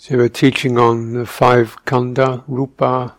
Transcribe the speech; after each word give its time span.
So 0.00 0.16
we're 0.16 0.28
teaching 0.28 0.78
on 0.78 1.14
the 1.14 1.26
five 1.26 1.76
khandha, 1.84 2.44
rupa, 2.46 3.16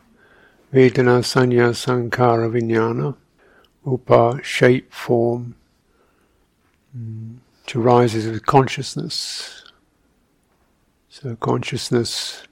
vedana, 0.73 1.19
sanya, 1.19 1.73
sankhara, 1.75 2.49
vijnana. 2.49 3.17
Rupa, 3.83 4.39
shape, 4.43 4.93
form, 4.93 5.55
mm, 6.97 7.35
which 7.65 7.75
arises 7.75 8.27
with 8.27 8.45
consciousness. 8.45 9.73
So 11.09 11.35
consciousness 11.35 12.43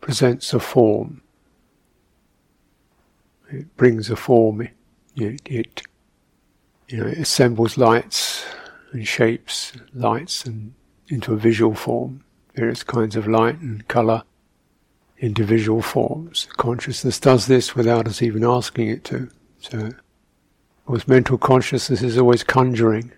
presents 0.00 0.54
a 0.54 0.60
form. 0.60 1.22
It 3.50 3.76
brings 3.76 4.08
a 4.08 4.14
form. 4.14 4.68
It, 5.16 5.42
it 5.44 5.82
you 6.86 6.98
know, 6.98 7.06
it 7.08 7.18
assembles 7.18 7.76
lights 7.76 8.44
and 8.92 9.04
shapes 9.04 9.72
lights 9.92 10.44
and 10.44 10.74
into 11.08 11.32
a 11.32 11.36
visual 11.36 11.74
form 11.74 12.22
various 12.54 12.82
kinds 12.82 13.16
of 13.16 13.26
light 13.26 13.60
and 13.60 13.86
colour 13.88 14.22
individual 15.18 15.82
forms. 15.82 16.48
Consciousness 16.56 17.20
does 17.20 17.46
this 17.46 17.74
without 17.74 18.08
us 18.08 18.22
even 18.22 18.44
asking 18.44 18.88
it 18.88 19.04
to. 19.04 19.30
So, 19.60 19.92
with 20.86 21.08
mental 21.08 21.38
consciousness 21.38 22.02
is 22.02 22.18
always 22.18 22.42
conjuring 22.42 23.12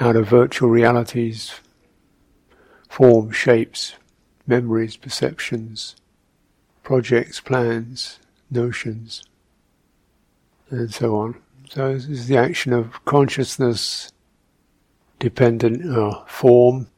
out 0.00 0.16
of 0.16 0.28
virtual 0.28 0.68
realities, 0.68 1.54
forms, 2.88 3.36
shapes, 3.36 3.94
memories, 4.46 4.96
perceptions, 4.96 5.96
projects, 6.82 7.40
plans, 7.40 8.18
notions, 8.50 9.24
and 10.70 10.92
so 10.92 11.16
on. 11.16 11.36
So 11.70 11.94
this 11.94 12.06
is 12.06 12.26
the 12.26 12.36
action 12.36 12.72
of 12.72 13.04
consciousness 13.04 14.12
dependent 15.18 15.96
uh, 15.96 16.24
form 16.26 16.88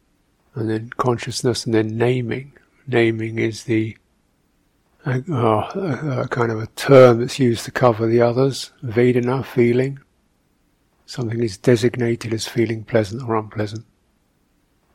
and 0.57 0.69
then 0.69 0.91
consciousness, 0.97 1.65
and 1.65 1.75
then 1.75 1.97
naming. 1.97 2.53
Naming 2.89 3.39
is 3.39 3.65
the 3.65 3.97
uh, 5.05 5.21
uh, 5.31 6.27
kind 6.27 6.51
of 6.51 6.61
a 6.61 6.67
term 6.69 7.21
that's 7.21 7.39
used 7.39 7.65
to 7.67 7.71
cover 7.71 8.07
the 8.07 8.21
others. 8.21 8.73
Vedana, 8.83 9.45
feeling. 9.45 10.01
Something 11.05 11.43
is 11.43 11.57
designated 11.57 12.35
as 12.35 12.49
feeling 12.49 12.83
pleasant 12.83 13.23
or 13.23 13.37
unpleasant 13.37 13.85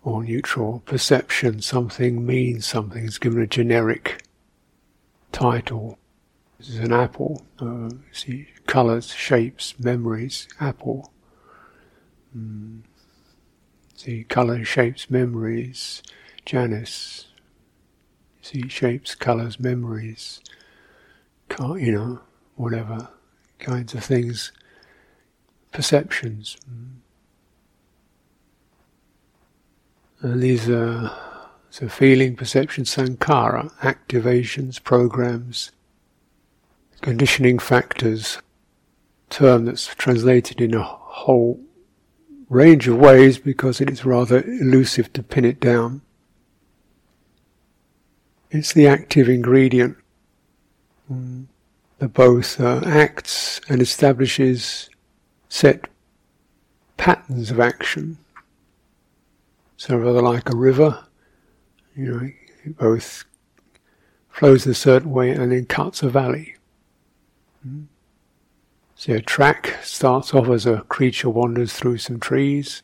or 0.04 0.24
neutral. 0.24 0.82
Perception, 0.86 1.62
something 1.62 2.26
means 2.26 2.66
something, 2.66 3.06
It's 3.06 3.18
given 3.18 3.42
a 3.42 3.48
generic 3.48 4.24
title. 5.32 5.98
This 6.58 6.70
is 6.70 6.80
an 6.80 6.92
apple. 6.92 7.46
Uh, 7.60 7.92
see, 8.12 8.48
colors, 8.68 9.14
shapes, 9.14 9.76
memories, 9.80 10.48
apple. 10.60 11.14
Mm. 12.38 12.82
See 14.04 14.24
colours, 14.24 14.68
shapes, 14.68 15.12
memories, 15.12 16.02
Janice. 16.44 17.28
See 18.42 18.68
shapes, 18.68 19.14
colours, 19.14 19.60
memories, 19.60 20.42
you 21.60 21.92
know, 21.92 22.20
whatever 22.56 23.10
kinds 23.60 23.94
of 23.94 24.04
things, 24.04 24.52
perceptions. 25.72 26.58
And 30.22 30.42
these 30.42 30.68
are 30.68 31.16
so 31.70 31.88
feeling, 31.88 32.36
perception, 32.36 32.86
sankhara, 32.86 33.72
activations, 33.82 34.82
programs, 34.84 35.70
conditioning 37.02 37.60
factors, 37.60 38.40
term 39.30 39.66
that's 39.66 39.94
translated 39.94 40.60
in 40.60 40.74
a 40.74 40.82
whole 40.82 41.64
range 42.52 42.86
of 42.86 42.98
ways 42.98 43.40
because 43.40 43.80
it 43.80 43.90
is 43.90 44.04
rather 44.04 44.44
elusive 44.44 45.12
to 45.14 45.24
pin 45.24 45.46
it 45.46 45.62
down. 45.62 46.02
It's 48.52 48.74
the 48.74 48.88
active 48.88 49.30
ingredient 49.30 49.96
mm, 51.10 51.46
that 52.00 52.10
both 52.10 52.60
uh, 52.60 52.82
acts 52.86 53.62
and 53.70 53.82
establishes 53.82 54.90
set 55.48 55.88
patterns 56.98 57.52
of 57.52 57.62
action. 57.62 58.18
So 59.78 59.96
rather 59.96 60.22
like 60.22 60.50
a 60.50 60.56
river, 60.56 61.06
you 61.96 62.06
know, 62.06 62.30
it 62.66 62.78
both 62.78 63.24
flows 64.30 64.68
a 64.68 64.74
certain 64.74 65.12
way 65.12 65.32
and 65.32 65.54
then 65.54 65.66
cuts 65.68 66.04
a 66.04 66.10
valley. 66.10 66.56
Mm. 67.66 67.86
So 69.02 69.14
a 69.14 69.20
track 69.20 69.80
starts 69.82 70.32
off 70.32 70.48
as 70.50 70.68
a 70.68 70.82
creature 70.82 71.32
wanders 71.32 71.74
through 71.74 71.98
some 71.98 72.20
trees, 72.20 72.84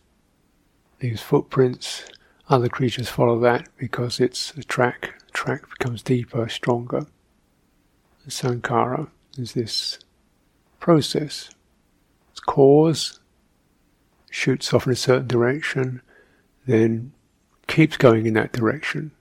leaves 1.00 1.22
footprints. 1.22 2.06
Other 2.50 2.70
creatures 2.70 3.08
follow 3.08 3.40
that 3.42 3.70
because 3.78 4.20
it's 4.20 4.52
a 4.58 4.64
track. 4.64 5.14
The 5.28 5.32
track 5.34 5.70
becomes 5.70 6.02
deeper, 6.02 6.50
stronger. 6.50 7.06
The 8.26 8.32
sankhara 8.32 9.12
is 9.38 9.54
this 9.54 10.00
process. 10.80 11.52
Its 12.32 12.40
cause 12.40 13.20
shoots 14.32 14.74
off 14.74 14.88
in 14.88 14.94
a 14.94 14.96
certain 14.96 15.28
direction, 15.28 16.02
then 16.66 17.12
keeps 17.68 17.96
going 17.96 18.26
in 18.26 18.34
that 18.34 18.54
direction. 18.54 19.12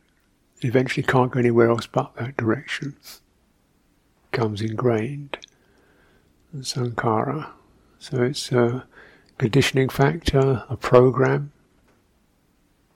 Eventually 0.62 1.02
can't 1.02 1.30
go 1.30 1.40
anywhere 1.40 1.68
else 1.68 1.86
but 1.86 2.16
that 2.16 2.38
direction. 2.38 2.96
Becomes 4.30 4.62
ingrained 4.62 5.45
sankhara. 6.62 7.49
So 7.99 8.22
it's 8.22 8.53
a 8.53 8.87
conditioning 9.39 9.89
factor, 9.89 10.65
a 10.69 10.77
program, 10.77 11.53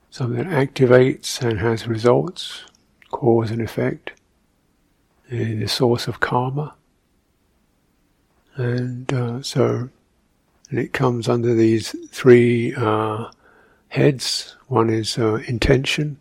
something 0.09 0.43
that 0.43 0.47
activates 0.47 1.41
and 1.41 1.59
has 1.59 1.87
results, 1.87 2.65
cause 3.09 3.51
and 3.51 3.61
effect, 3.61 4.13
the 5.29 5.67
source 5.67 6.07
of 6.07 6.19
karma. 6.19 6.75
And 8.55 9.11
uh, 9.13 9.41
so, 9.41 9.89
and 10.69 10.79
it 10.79 10.93
comes 10.93 11.29
under 11.29 11.53
these 11.53 11.95
three 12.09 12.73
uh, 12.75 13.29
heads. 13.89 14.55
One 14.67 14.89
is 14.89 15.17
uh, 15.17 15.35
intention, 15.47 16.19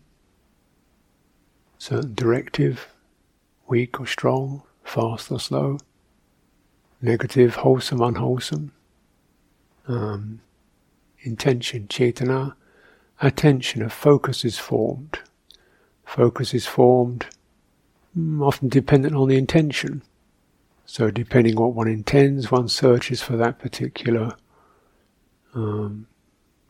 certain 1.79 2.15
directive, 2.15 2.89
weak 3.69 4.01
or 4.01 4.07
strong, 4.07 4.63
fast 4.85 5.31
or 5.31 5.41
slow 5.41 5.79
negative, 7.03 7.57
wholesome, 7.57 8.01
unwholesome. 8.01 8.73
Um, 9.89 10.41
intention, 11.21 11.89
cetana, 11.89 12.55
attention, 13.21 13.83
a 13.83 13.91
focus 13.91 14.45
is 14.45 14.59
formed. 14.59 15.19
Focus 16.05 16.55
is 16.55 16.67
formed 16.67 17.27
mm, 18.17 18.45
often 18.45 18.69
dependent 18.69 19.15
on 19.15 19.29
the 19.29 19.37
intention. 19.37 20.03
So, 20.87 21.11
depending 21.11 21.57
on 21.57 21.63
what 21.63 21.75
one 21.75 21.89
intends, 21.89 22.51
one 22.51 22.69
searches 22.69 23.23
for 23.23 23.37
that 23.37 23.59
particular 23.59 24.35
um, 25.55 26.07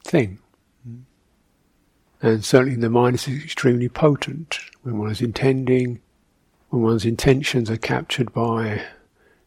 thing. 0.04 0.40
And 2.22 2.44
certainly 2.44 2.76
the 2.76 2.90
mind 2.90 3.14
is 3.14 3.28
extremely 3.28 3.88
potent 3.88 4.58
when 4.82 4.98
one 4.98 5.10
is 5.10 5.22
intending, 5.22 6.00
when 6.68 6.82
one's 6.82 7.06
intentions 7.06 7.70
are 7.70 7.78
captured 7.78 8.32
by 8.34 8.84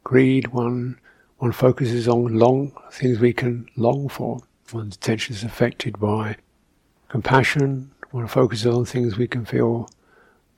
greed, 0.03 0.47
one 0.47 1.00
one 1.38 1.52
focuses 1.52 2.08
on 2.08 2.40
long 2.40 2.72
things 2.91 3.19
we 3.19 3.34
can 3.34 3.68
long 3.75 4.08
for. 4.08 4.41
One's 4.72 4.96
attention 4.96 5.36
is 5.36 5.44
affected 5.44 6.00
by 6.00 6.38
compassion. 7.09 7.91
One 8.12 8.28
focuses 8.28 8.66
on 8.68 8.86
things 8.86 9.18
we 9.18 9.28
can 9.28 9.44
feel 9.44 9.90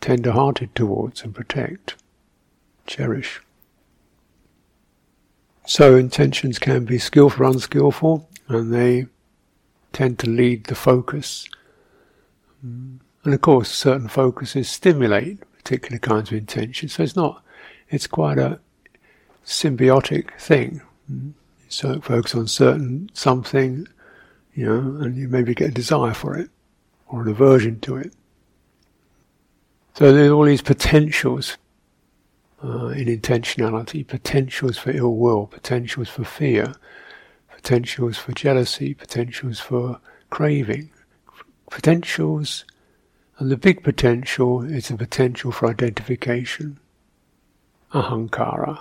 tender-hearted 0.02 0.76
towards 0.76 1.24
and 1.24 1.34
protect, 1.34 1.96
cherish. 2.86 3.42
So 5.66 5.96
intentions 5.96 6.60
can 6.60 6.86
be 6.86 7.00
skillful 7.00 7.46
or 7.46 7.50
unskillful, 7.50 8.30
and 8.48 8.72
they 8.72 9.08
tend 9.92 10.20
to 10.20 10.30
lead 10.30 10.66
the 10.66 10.76
focus. 10.76 11.48
And 12.62 13.00
of 13.26 13.42
course, 13.42 13.72
certain 13.72 14.08
focuses 14.08 14.70
stimulate 14.70 15.40
particular 15.58 15.98
kinds 15.98 16.30
of 16.30 16.38
intentions. 16.38 16.94
So 16.94 17.04
it's 17.04 17.16
not, 17.16 17.44
it's 17.90 18.06
quite 18.06 18.38
a 18.38 18.60
symbiotic 19.46 20.38
thing. 20.40 20.82
So 21.70 22.00
focus 22.02 22.36
on 22.36 22.48
certain 22.48 23.10
something, 23.14 23.88
you 24.54 24.66
know, 24.66 25.04
and 25.04 25.16
you 25.16 25.28
maybe 25.28 25.54
get 25.54 25.70
a 25.70 25.74
desire 25.74 26.14
for 26.14 26.38
it 26.38 26.50
or 27.08 27.22
an 27.22 27.28
aversion 27.28 27.80
to 27.82 27.98
it. 27.98 28.14
So 29.94 30.12
there's 30.12 30.32
all 30.32 30.46
these 30.46 30.62
potentials 30.62 31.58
uh, 32.64 32.88
in 32.88 33.08
intentionality, 33.08 34.06
potentials 34.06 34.78
for 34.78 34.92
ill 34.92 35.16
will, 35.16 35.48
potentials 35.48 36.10
for 36.10 36.24
fear, 36.24 36.74
potentials 37.50 38.18
for 38.18 38.32
jealousy, 38.32 38.94
potentials 38.94 39.60
for 39.60 40.00
craving, 40.30 40.90
potentials, 41.70 42.66
and 43.38 43.52
the 43.52 43.58
big 43.58 43.84
potential 43.84 44.64
is 44.64 44.88
the 44.88 44.98
potential 44.98 45.52
for 45.52 45.70
identification, 45.70 46.80
ahankara, 47.94 48.80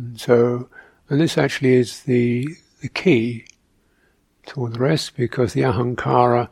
and 0.00 0.18
so, 0.18 0.70
and 1.10 1.20
this 1.20 1.36
actually 1.36 1.74
is 1.74 2.04
the, 2.04 2.48
the 2.80 2.88
key 2.88 3.44
to 4.46 4.60
all 4.60 4.68
the 4.68 4.78
rest 4.78 5.14
because 5.14 5.52
the 5.52 5.60
ahankara 5.60 6.48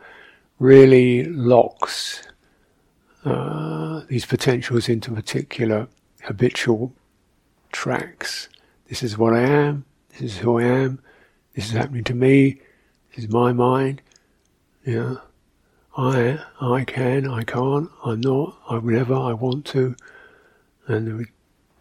really 0.58 1.24
locks 1.24 2.24
uh, 3.24 4.02
these 4.08 4.26
potentials 4.26 4.88
into 4.88 5.12
particular 5.12 5.88
habitual 6.24 6.92
tracks. 7.72 8.50
This 8.88 9.02
is 9.02 9.16
what 9.16 9.32
I 9.32 9.40
am, 9.40 9.86
this 10.10 10.32
is 10.32 10.38
who 10.38 10.58
I 10.58 10.64
am, 10.64 11.00
this 11.54 11.66
is 11.66 11.72
happening 11.72 12.04
to 12.04 12.14
me, 12.14 12.60
this 13.14 13.24
is 13.24 13.30
my 13.30 13.52
mind. 13.52 14.02
Yeah. 14.84 15.16
I 15.96 16.38
I 16.60 16.84
can, 16.84 17.28
I 17.28 17.44
can't, 17.44 17.90
I'm 18.04 18.20
not, 18.20 18.58
I 18.68 18.76
whenever 18.76 19.14
I 19.14 19.32
want 19.32 19.64
to. 19.66 19.96
And 20.86 21.26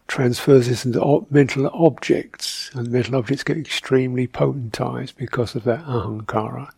transfers 0.08 0.66
this 0.66 0.84
into 0.86 1.26
mental 1.30 1.68
objects, 1.68 2.70
and 2.74 2.90
mental 2.90 3.16
objects 3.16 3.44
get 3.44 3.58
extremely 3.58 4.26
potentized 4.26 5.14
because 5.16 5.54
of 5.54 5.64
that 5.64 5.84
ahankara, 5.84 6.70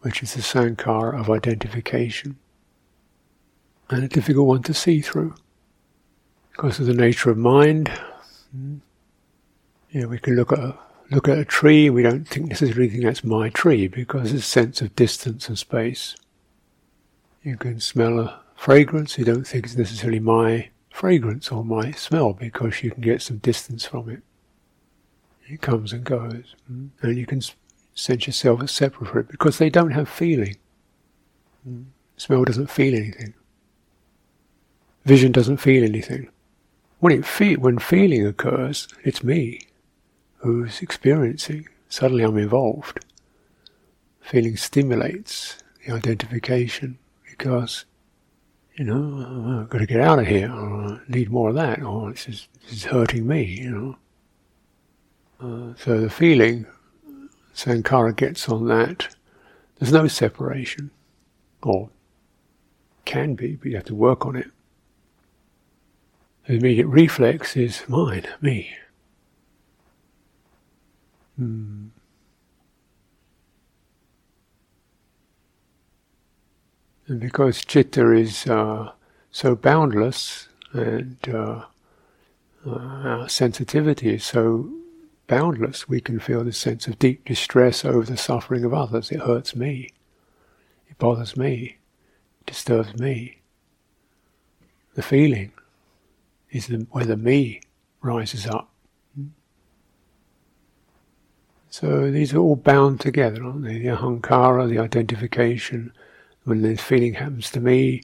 which 0.00 0.22
is 0.22 0.34
the 0.34 0.40
sankhara 0.40 1.18
of 1.18 1.28
identification, 1.28 2.38
and 3.90 4.04
a 4.04 4.08
difficult 4.08 4.46
one 4.46 4.62
to 4.62 4.72
see 4.72 5.02
through 5.02 5.34
because 6.52 6.78
of 6.78 6.86
the 6.86 6.94
nature 6.94 7.30
of 7.30 7.36
mind. 7.36 7.88
Hmm. 8.52 8.76
Yeah, 9.90 10.04
we 10.04 10.18
can 10.18 10.36
look 10.36 10.52
at 10.52 10.60
a, 10.60 10.78
look 11.10 11.28
at 11.28 11.38
a 11.38 11.44
tree. 11.44 11.90
We 11.90 12.04
don't 12.04 12.28
think 12.28 12.46
necessarily 12.46 12.88
think 12.88 13.02
that's 13.02 13.24
my 13.24 13.48
tree 13.48 13.88
because 13.88 14.30
there's 14.30 14.42
a 14.42 14.46
sense 14.46 14.80
of 14.80 14.94
distance 14.94 15.48
and 15.48 15.58
space. 15.58 16.14
You 17.42 17.56
can 17.56 17.80
smell 17.80 18.20
a 18.20 18.40
fragrance. 18.54 19.18
You 19.18 19.24
don't 19.24 19.44
think 19.44 19.64
it's 19.64 19.76
necessarily 19.76 20.20
my 20.20 20.70
fragrance 21.00 21.50
or 21.50 21.64
my 21.64 21.90
smell 21.92 22.34
because 22.34 22.82
you 22.82 22.90
can 22.90 23.00
get 23.00 23.22
some 23.22 23.38
distance 23.38 23.86
from 23.86 24.10
it. 24.10 24.22
It 25.46 25.62
comes 25.62 25.94
and 25.94 26.04
goes, 26.04 26.54
mm. 26.70 26.90
and 27.00 27.16
you 27.16 27.24
can 27.24 27.40
sense 27.94 28.26
yourself 28.26 28.62
as 28.62 28.70
separate 28.70 29.08
from 29.08 29.20
it 29.20 29.28
because 29.28 29.56
they 29.56 29.70
don't 29.70 29.92
have 29.92 30.10
feeling. 30.10 30.58
Mm. 31.66 31.86
Smell 32.18 32.44
doesn't 32.44 32.68
feel 32.70 32.94
anything. 32.94 33.32
Vision 35.06 35.32
doesn't 35.32 35.56
feel 35.56 35.84
anything. 35.84 36.28
When 36.98 37.14
it 37.14 37.24
fe- 37.24 37.56
when 37.56 37.78
feeling 37.78 38.26
occurs, 38.26 38.86
it's 39.02 39.24
me 39.24 39.60
who's 40.40 40.82
experiencing. 40.82 41.66
Suddenly, 41.88 42.24
I'm 42.24 42.36
involved. 42.36 43.02
Feeling 44.20 44.58
stimulates 44.58 45.56
the 45.82 45.94
identification 45.94 46.98
because 47.24 47.86
you 48.80 48.86
know, 48.86 49.60
I've 49.60 49.68
got 49.68 49.80
to 49.80 49.86
get 49.86 50.00
out 50.00 50.20
of 50.20 50.26
here, 50.26 50.50
or 50.50 50.94
I 50.94 51.00
need 51.06 51.30
more 51.30 51.50
of 51.50 51.54
that, 51.56 51.82
or 51.82 52.12
this 52.12 52.26
is, 52.26 52.48
this 52.62 52.72
is 52.72 52.84
hurting 52.84 53.26
me, 53.26 53.44
you 53.44 53.70
know. 53.70 53.96
Uh, 55.38 55.74
so 55.76 56.00
the 56.00 56.08
feeling, 56.08 56.64
Sankhara 57.54 58.16
gets 58.16 58.48
on 58.48 58.68
that, 58.68 59.14
there's 59.78 59.92
no 59.92 60.08
separation, 60.08 60.90
or 61.62 61.90
can 63.04 63.34
be, 63.34 63.56
but 63.56 63.66
you 63.66 63.76
have 63.76 63.84
to 63.84 63.94
work 63.94 64.24
on 64.24 64.34
it. 64.34 64.50
The 66.46 66.54
immediate 66.54 66.86
reflex 66.86 67.58
is 67.58 67.82
mine, 67.86 68.28
me. 68.40 68.74
Hmm. 71.36 71.88
And 77.10 77.18
because 77.18 77.64
chitta 77.64 78.12
is 78.12 78.46
uh, 78.46 78.92
so 79.32 79.56
boundless 79.56 80.46
and 80.72 81.16
uh, 81.28 81.64
uh, 82.64 82.70
our 82.70 83.28
sensitivity 83.28 84.14
is 84.14 84.24
so 84.24 84.70
boundless, 85.26 85.88
we 85.88 86.00
can 86.00 86.20
feel 86.20 86.44
this 86.44 86.56
sense 86.56 86.86
of 86.86 87.00
deep 87.00 87.24
distress 87.24 87.84
over 87.84 88.04
the 88.04 88.16
suffering 88.16 88.64
of 88.64 88.72
others. 88.72 89.10
It 89.10 89.22
hurts 89.22 89.56
me. 89.56 89.90
It 90.88 90.98
bothers 90.98 91.36
me. 91.36 91.78
It 92.42 92.46
disturbs 92.46 92.96
me. 92.96 93.40
The 94.94 95.02
feeling 95.02 95.50
is 96.52 96.68
the, 96.68 96.86
where 96.92 97.06
the 97.06 97.16
me 97.16 97.60
rises 98.02 98.46
up. 98.46 98.70
So 101.70 102.08
these 102.12 102.32
are 102.34 102.38
all 102.38 102.54
bound 102.54 103.00
together, 103.00 103.42
aren't 103.42 103.64
they? 103.64 103.80
The 103.80 103.96
ahankara, 103.96 104.68
the 104.68 104.78
identification, 104.78 105.92
when 106.50 106.62
this 106.62 106.80
feeling 106.80 107.14
happens 107.14 107.48
to 107.52 107.60
me, 107.60 108.02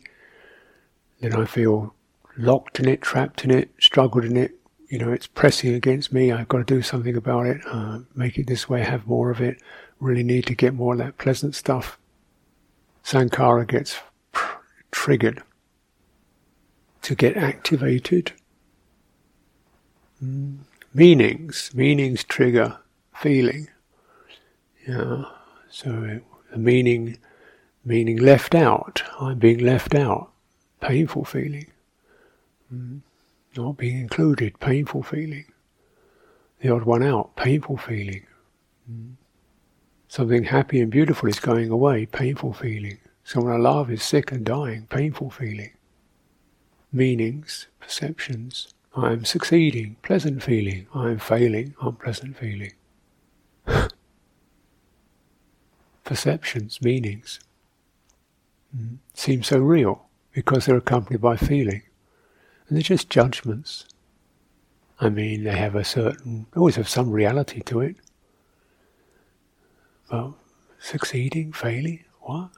then 1.20 1.34
I 1.34 1.44
feel 1.44 1.94
locked 2.38 2.78
in 2.78 2.88
it, 2.88 3.02
trapped 3.02 3.44
in 3.44 3.50
it, 3.50 3.70
struggled 3.80 4.24
in 4.24 4.36
it. 4.36 4.52
You 4.88 5.00
know, 5.00 5.10
it's 5.10 5.26
pressing 5.26 5.74
against 5.74 6.12
me. 6.12 6.30
I've 6.30 6.46
got 6.46 6.58
to 6.58 6.74
do 6.74 6.80
something 6.80 7.16
about 7.16 7.46
it. 7.46 7.60
Uh, 7.66 7.98
make 8.14 8.38
it 8.38 8.46
this 8.46 8.68
way, 8.68 8.82
have 8.82 9.04
more 9.08 9.30
of 9.30 9.40
it. 9.40 9.60
Really 9.98 10.22
need 10.22 10.46
to 10.46 10.54
get 10.54 10.74
more 10.74 10.92
of 10.92 11.00
that 11.00 11.18
pleasant 11.18 11.56
stuff. 11.56 11.98
Sankhara 13.04 13.66
gets 13.66 13.98
pr- 14.30 14.60
triggered 14.92 15.42
to 17.02 17.16
get 17.16 17.36
activated. 17.36 18.32
Mm. 20.22 20.58
Meanings, 20.94 21.72
meanings 21.74 22.22
trigger 22.22 22.78
feeling. 23.12 23.68
Yeah, 24.86 25.24
so 25.68 26.20
the 26.52 26.58
meaning 26.58 27.18
meaning 27.86 28.18
left 28.18 28.54
out. 28.54 29.02
I'm 29.20 29.38
being 29.38 29.60
left 29.60 29.94
out. 29.94 30.30
Painful 30.80 31.24
feeling. 31.24 31.68
Mm. 32.74 33.00
Not 33.56 33.76
being 33.78 34.00
included. 34.00 34.58
Painful 34.58 35.04
feeling. 35.04 35.46
The 36.60 36.70
odd 36.70 36.82
one 36.82 37.04
out. 37.04 37.36
Painful 37.36 37.76
feeling. 37.76 38.26
Mm. 38.90 39.12
Something 40.08 40.44
happy 40.44 40.80
and 40.80 40.90
beautiful 40.90 41.28
is 41.28 41.38
going 41.38 41.70
away. 41.70 42.06
Painful 42.06 42.54
feeling. 42.54 42.98
Someone 43.22 43.52
I 43.52 43.58
love 43.58 43.88
is 43.90 44.02
sick 44.02 44.32
and 44.32 44.44
dying. 44.44 44.88
Painful 44.90 45.30
feeling. 45.30 45.70
Meanings, 46.92 47.68
perceptions. 47.78 48.74
I 48.96 49.12
am 49.12 49.24
succeeding. 49.24 49.96
Pleasant 50.02 50.42
feeling. 50.42 50.88
I 50.92 51.10
am 51.10 51.18
failing. 51.20 51.76
Unpleasant 51.80 52.36
feeling. 52.36 52.72
perceptions, 56.04 56.80
meanings 56.82 57.38
seem 59.14 59.42
so 59.42 59.58
real 59.58 60.06
because 60.32 60.66
they're 60.66 60.76
accompanied 60.76 61.20
by 61.20 61.36
feeling. 61.36 61.82
And 62.68 62.76
they're 62.76 62.82
just 62.82 63.10
judgments. 63.10 63.86
I 65.00 65.08
mean, 65.08 65.44
they 65.44 65.56
have 65.56 65.74
a 65.74 65.84
certain, 65.84 66.46
always 66.56 66.76
have 66.76 66.88
some 66.88 67.10
reality 67.10 67.60
to 67.62 67.80
it. 67.80 67.96
Well, 70.10 70.36
succeeding, 70.78 71.52
failing, 71.52 72.04
what? 72.20 72.50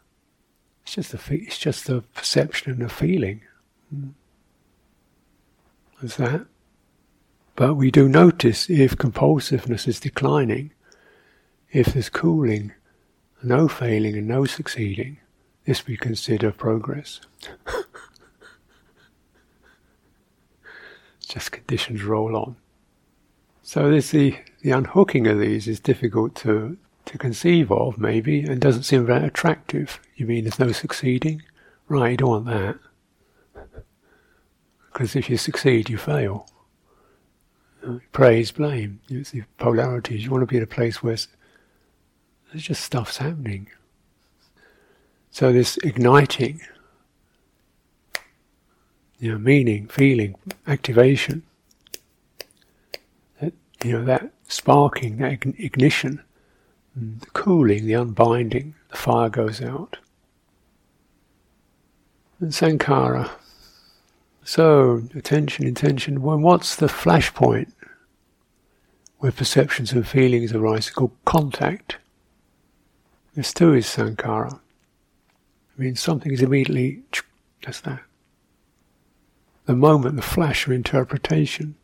It's 0.82 0.94
just 0.94 1.12
the 1.12 1.34
it's 1.34 1.58
just 1.58 1.86
the 1.86 2.02
perception 2.14 2.72
and 2.72 2.80
the 2.80 2.88
feeling. 2.88 3.42
Mm. 3.94 4.12
Is 6.02 6.16
that? 6.16 6.46
But 7.56 7.74
we 7.74 7.90
do 7.90 8.08
notice 8.08 8.70
if 8.70 8.96
compulsiveness 8.96 9.88
is 9.88 10.00
declining, 10.00 10.72
if 11.72 11.88
there's 11.88 12.08
cooling, 12.08 12.72
no 13.42 13.68
failing 13.68 14.16
and 14.16 14.28
no 14.28 14.44
succeeding, 14.44 15.18
this 15.68 15.86
we 15.86 15.98
consider 15.98 16.50
progress. 16.50 17.20
Just 21.28 21.52
conditions 21.52 22.02
roll 22.02 22.34
on. 22.34 22.56
So 23.62 23.90
this 23.90 24.10
the, 24.10 24.38
the 24.62 24.70
unhooking 24.70 25.26
of 25.26 25.38
these 25.38 25.68
is 25.68 25.78
difficult 25.78 26.34
to, 26.36 26.78
to 27.04 27.18
conceive 27.18 27.70
of, 27.70 27.98
maybe, 27.98 28.40
and 28.40 28.62
doesn't 28.62 28.84
seem 28.84 29.04
very 29.04 29.26
attractive. 29.26 30.00
You 30.16 30.24
mean 30.24 30.44
there's 30.44 30.58
no 30.58 30.72
succeeding? 30.72 31.42
Right, 31.86 32.12
you 32.12 32.16
don't 32.16 32.46
want 32.46 32.46
that. 32.46 32.78
Because 34.90 35.14
if 35.14 35.28
you 35.30 35.36
succeed, 35.36 35.90
you 35.90 35.98
fail. 35.98 36.48
Uh, 37.86 37.98
praise, 38.10 38.50
blame. 38.50 39.00
It's 39.08 39.30
the 39.30 39.42
polarities. 39.58 40.24
You 40.24 40.30
want 40.30 40.42
to 40.42 40.46
be 40.46 40.56
in 40.56 40.62
a 40.62 40.66
place 40.66 41.02
where 41.02 41.18
there's 42.50 42.64
just 42.64 42.82
stuff's 42.82 43.18
happening. 43.18 43.68
So 45.30 45.52
this 45.52 45.76
igniting, 45.78 46.60
you 49.18 49.32
know, 49.32 49.38
meaning, 49.38 49.88
feeling, 49.88 50.34
activation, 50.66 51.42
that, 53.40 53.52
you 53.84 53.92
know, 53.92 54.04
that 54.04 54.32
sparking, 54.48 55.18
that 55.18 55.44
ignition, 55.58 56.22
the 56.96 57.26
cooling, 57.26 57.86
the 57.86 57.92
unbinding, 57.92 58.74
the 58.90 58.96
fire 58.96 59.28
goes 59.28 59.60
out. 59.60 59.98
And 62.40 62.52
sankhara. 62.52 63.30
So, 64.44 65.02
attention, 65.14 65.66
intention. 65.66 66.22
Well, 66.22 66.38
what's 66.38 66.76
the 66.76 66.86
flashpoint 66.86 67.72
where 69.18 69.32
perceptions 69.32 69.92
and 69.92 70.06
feelings 70.06 70.52
arise? 70.52 70.86
It's 70.86 70.90
called 70.90 71.16
contact. 71.24 71.98
This 73.34 73.52
too 73.52 73.74
is 73.74 73.86
sankhara. 73.86 74.60
I 75.78 75.82
mean, 75.82 75.94
something 75.96 76.32
is 76.32 76.42
immediately 76.42 77.02
just 77.60 77.84
that. 77.84 78.00
The 79.66 79.76
moment, 79.76 80.16
the 80.16 80.22
flash 80.22 80.66
of 80.66 80.72
interpretation 80.72 81.76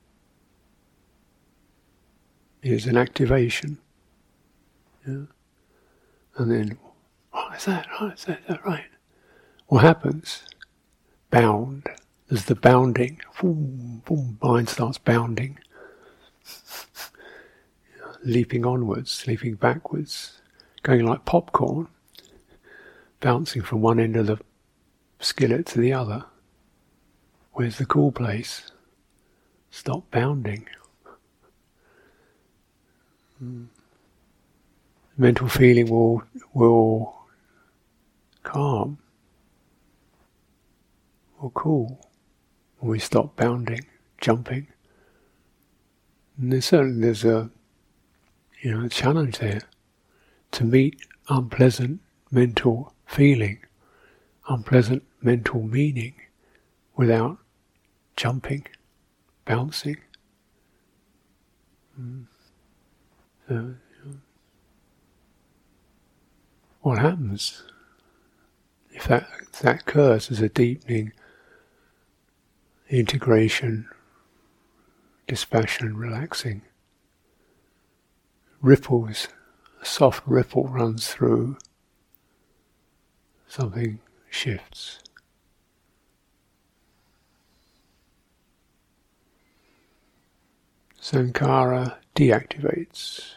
is 2.62 2.86
an 2.86 2.96
activation. 2.96 3.78
Yeah? 5.06 5.24
And 6.36 6.50
then, 6.50 6.78
what 7.30 7.56
is 7.56 7.66
that? 7.66 7.86
Oh, 8.00 8.08
is 8.08 8.24
that, 8.24 8.40
is 8.40 8.46
that 8.48 8.66
right? 8.66 8.86
What 9.66 9.82
happens? 9.82 10.44
bound. 11.34 11.88
There's 12.28 12.44
the 12.44 12.54
bounding. 12.54 13.20
Boom, 13.40 14.02
boom, 14.04 14.38
mind 14.40 14.68
starts 14.68 14.98
bounding. 14.98 15.58
leaping 18.24 18.64
onwards, 18.64 19.26
leaping 19.26 19.56
backwards, 19.56 20.40
going 20.82 21.04
like 21.04 21.24
popcorn, 21.24 21.88
bouncing 23.24 23.62
from 23.62 23.80
one 23.80 23.98
end 23.98 24.16
of 24.16 24.26
the 24.26 24.38
skillet 25.18 25.64
to 25.64 25.80
the 25.80 25.94
other. 25.94 26.26
Where's 27.52 27.78
the 27.78 27.86
cool 27.86 28.12
place? 28.12 28.70
Stop 29.70 30.10
bounding. 30.10 30.68
Mm. 33.42 33.68
Mental 35.16 35.48
feeling 35.48 35.88
will 35.88 36.22
will 36.52 37.16
calm 38.42 38.98
or 41.40 41.50
cool 41.52 42.06
when 42.80 42.90
we 42.90 42.98
stop 42.98 43.36
bounding, 43.36 43.86
jumping. 44.20 44.66
And 46.36 46.52
there's 46.52 46.66
certainly 46.66 47.00
there's 47.00 47.24
a 47.24 47.50
you 48.60 48.70
know 48.70 48.84
a 48.84 48.90
challenge 48.90 49.38
there 49.38 49.62
to 50.50 50.64
meet 50.64 51.00
unpleasant 51.30 52.00
mental 52.30 52.93
feeling, 53.06 53.58
unpleasant 54.48 55.02
mental 55.22 55.62
meaning 55.62 56.14
without 56.96 57.38
jumping, 58.16 58.66
bouncing. 59.44 59.98
Mm. 62.00 62.26
So, 63.48 63.74
what 66.80 66.98
happens 66.98 67.62
if 68.90 69.06
that 69.08 69.26
that 69.62 69.80
occurs 69.80 70.30
as 70.30 70.40
a 70.40 70.48
deepening 70.48 71.12
integration, 72.88 73.88
dispassion, 75.26 75.96
relaxing? 75.96 76.62
Ripples, 78.60 79.28
a 79.82 79.84
soft 79.84 80.22
ripple 80.26 80.68
runs 80.68 81.08
through, 81.08 81.58
something 83.54 84.00
shifts. 84.30 84.98
Sankhara 91.00 91.94
deactivates. 92.16 93.34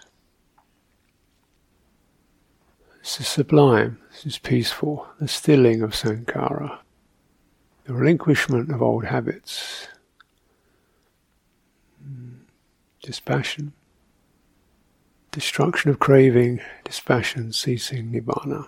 This 2.99 3.19
is 3.19 3.27
sublime, 3.27 3.99
this 4.09 4.25
is 4.25 4.37
peaceful, 4.39 5.07
the 5.19 5.27
stilling 5.27 5.83
of 5.83 5.91
Sankhara, 5.91 6.79
the 7.85 7.93
relinquishment 7.93 8.71
of 8.71 8.81
old 8.81 9.05
habits, 9.05 9.87
dispassion, 13.03 13.71
destruction 15.31 15.91
of 15.91 15.99
craving, 15.99 16.59
dispassion, 16.83 17.53
ceasing 17.53 18.11
nibbana. 18.11 18.67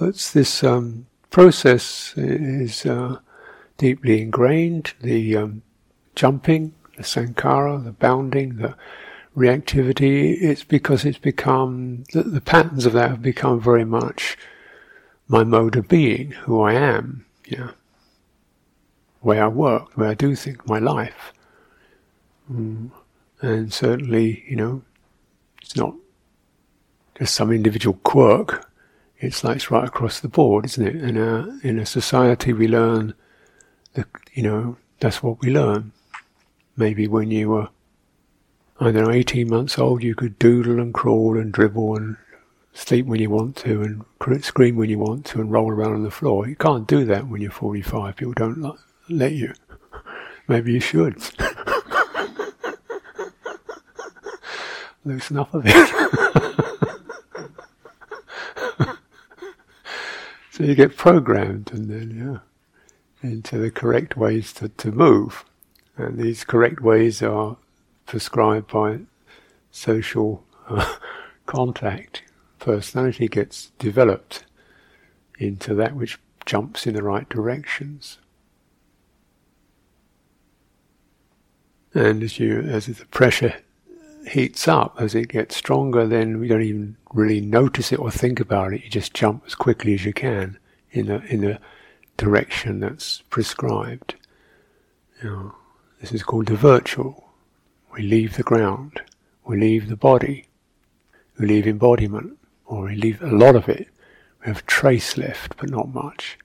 It's 0.00 0.32
this 0.32 0.64
um, 0.64 1.06
process 1.30 2.14
is 2.16 2.86
uh, 2.86 3.18
deeply 3.76 4.22
ingrained. 4.22 4.94
The 5.00 5.36
um, 5.36 5.62
jumping, 6.14 6.74
the 6.96 7.02
sankhara, 7.02 7.84
the 7.84 7.92
bounding, 7.92 8.56
the 8.56 8.74
reactivity. 9.36 10.40
It's 10.40 10.64
because 10.64 11.04
it's 11.04 11.18
become 11.18 12.04
the, 12.12 12.22
the 12.22 12.40
patterns 12.40 12.86
of 12.86 12.92
that 12.92 13.10
have 13.10 13.22
become 13.22 13.60
very 13.60 13.84
much 13.84 14.36
my 15.28 15.44
mode 15.44 15.76
of 15.76 15.88
being, 15.88 16.32
who 16.32 16.60
I 16.60 16.74
am. 16.74 17.24
Yeah, 17.46 17.70
way 19.22 19.40
I 19.40 19.48
work, 19.48 19.96
way 19.96 20.08
I 20.08 20.14
do 20.14 20.34
things, 20.34 20.58
my 20.66 20.78
life. 20.78 21.32
Mm. 22.50 22.90
And 23.40 23.72
certainly, 23.72 24.44
you 24.46 24.56
know, 24.56 24.82
it's 25.60 25.76
not 25.76 25.94
just 27.18 27.34
some 27.34 27.52
individual 27.52 27.98
quirk 28.04 28.68
it's 29.22 29.44
like 29.44 29.56
it's 29.56 29.70
right 29.70 29.84
across 29.84 30.18
the 30.18 30.26
board, 30.26 30.64
isn't 30.64 30.84
it? 30.84 30.96
In 30.96 31.16
a 31.16 31.42
uh, 31.42 31.46
in 31.62 31.78
a 31.78 31.86
society, 31.86 32.52
we 32.52 32.66
learn 32.66 33.14
that 33.94 34.08
you 34.34 34.42
know 34.42 34.76
that's 34.98 35.22
what 35.22 35.40
we 35.40 35.52
learn. 35.52 35.92
Maybe 36.76 37.06
when 37.06 37.30
you 37.30 37.50
were 37.50 37.68
I 38.80 38.90
don't 38.90 38.94
know, 38.94 39.12
18 39.12 39.48
months 39.48 39.78
old, 39.78 40.02
you 40.02 40.16
could 40.16 40.40
doodle 40.40 40.80
and 40.80 40.92
crawl 40.92 41.38
and 41.38 41.52
dribble 41.52 41.96
and 41.96 42.16
sleep 42.74 43.06
when 43.06 43.20
you 43.20 43.30
want 43.30 43.54
to 43.58 43.82
and 43.82 44.04
scream 44.44 44.74
when 44.74 44.90
you 44.90 44.98
want 44.98 45.24
to 45.26 45.40
and 45.40 45.52
roll 45.52 45.70
around 45.70 45.94
on 45.94 46.02
the 46.02 46.10
floor. 46.10 46.48
You 46.48 46.56
can't 46.56 46.88
do 46.88 47.04
that 47.04 47.28
when 47.28 47.40
you're 47.40 47.52
45. 47.52 48.16
People 48.16 48.32
don't 48.32 48.76
let 49.08 49.34
you. 49.34 49.54
Maybe 50.48 50.72
you 50.72 50.80
should. 50.80 51.14
Loosen 55.04 55.36
up 55.36 55.54
a 55.54 55.60
bit. 55.60 56.88
So 60.52 60.64
you 60.64 60.74
get 60.74 60.98
programmed 60.98 61.72
and 61.72 61.88
then, 61.88 62.42
yeah, 63.24 63.26
into 63.26 63.56
the 63.56 63.70
correct 63.70 64.18
ways 64.18 64.52
to, 64.54 64.68
to 64.68 64.92
move. 64.92 65.46
And 65.96 66.18
these 66.18 66.44
correct 66.44 66.82
ways 66.82 67.22
are 67.22 67.56
prescribed 68.04 68.70
by 68.70 68.98
social 69.70 70.44
uh, 70.68 70.96
contact. 71.46 72.24
Personality 72.58 73.28
gets 73.28 73.70
developed 73.78 74.44
into 75.38 75.74
that 75.74 75.96
which 75.96 76.18
jumps 76.44 76.86
in 76.86 76.96
the 76.96 77.02
right 77.02 77.26
directions. 77.30 78.18
And 81.94 82.22
as 82.22 82.38
you, 82.38 82.60
as 82.60 82.88
the 82.88 83.06
pressure 83.06 83.54
heats 84.26 84.68
up, 84.68 84.96
as 84.98 85.14
it 85.14 85.28
gets 85.28 85.56
stronger, 85.56 86.06
then 86.06 86.38
we 86.38 86.48
don't 86.48 86.62
even 86.62 86.96
really 87.12 87.40
notice 87.40 87.92
it 87.92 87.98
or 87.98 88.10
think 88.10 88.40
about 88.40 88.72
it. 88.72 88.84
You 88.84 88.90
just 88.90 89.14
jump 89.14 89.44
as 89.46 89.54
quickly 89.54 89.94
as 89.94 90.04
you 90.04 90.12
can 90.12 90.58
in 90.90 91.06
the 91.06 91.22
in 91.24 91.40
the 91.40 91.58
direction 92.16 92.80
that's 92.80 93.22
prescribed. 93.30 94.14
This 96.00 96.12
is 96.12 96.22
called 96.22 96.46
the 96.46 96.56
virtual. 96.56 97.28
We 97.92 98.02
leave 98.02 98.36
the 98.36 98.42
ground, 98.42 99.00
we 99.44 99.58
leave 99.58 99.88
the 99.88 99.96
body, 99.96 100.46
we 101.38 101.46
leave 101.46 101.66
embodiment, 101.66 102.38
or 102.64 102.84
we 102.84 102.96
leave 102.96 103.22
a 103.22 103.26
lot 103.26 103.54
of 103.54 103.68
it. 103.68 103.88
We 104.40 104.46
have 104.46 104.66
trace 104.66 105.16
left, 105.16 105.56
but 105.58 105.70
not 105.70 105.94
much. 105.94 106.38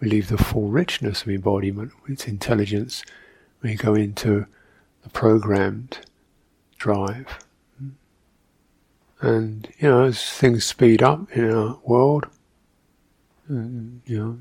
We 0.00 0.08
leave 0.08 0.28
the 0.28 0.38
full 0.38 0.68
richness 0.68 1.22
of 1.22 1.28
embodiment, 1.28 1.92
its 2.06 2.26
intelligence. 2.28 3.02
We 3.60 3.74
go 3.74 3.94
into 3.94 4.46
the 5.02 5.10
programmed 5.10 5.98
drive. 6.78 7.38
And, 9.20 9.68
you 9.78 9.88
know, 9.88 10.04
as 10.04 10.22
things 10.30 10.64
speed 10.64 11.02
up 11.02 11.30
in 11.32 11.52
our 11.52 11.78
world, 11.84 12.26
you 13.48 14.00
know, 14.06 14.38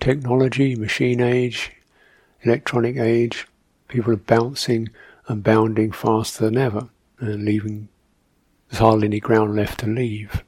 technology, 0.00 0.76
machine 0.76 1.20
age, 1.20 1.72
electronic 2.42 2.96
age, 2.96 3.46
people 3.88 4.12
are 4.12 4.16
bouncing 4.16 4.90
and 5.28 5.42
bounding 5.42 5.92
faster 5.92 6.44
than 6.44 6.58
ever 6.58 6.88
and 7.18 7.44
leaving, 7.44 7.88
there's 8.68 8.80
hardly 8.80 9.06
any 9.06 9.20
ground 9.20 9.56
left 9.56 9.80
to 9.80 9.86
leave. 9.86 10.44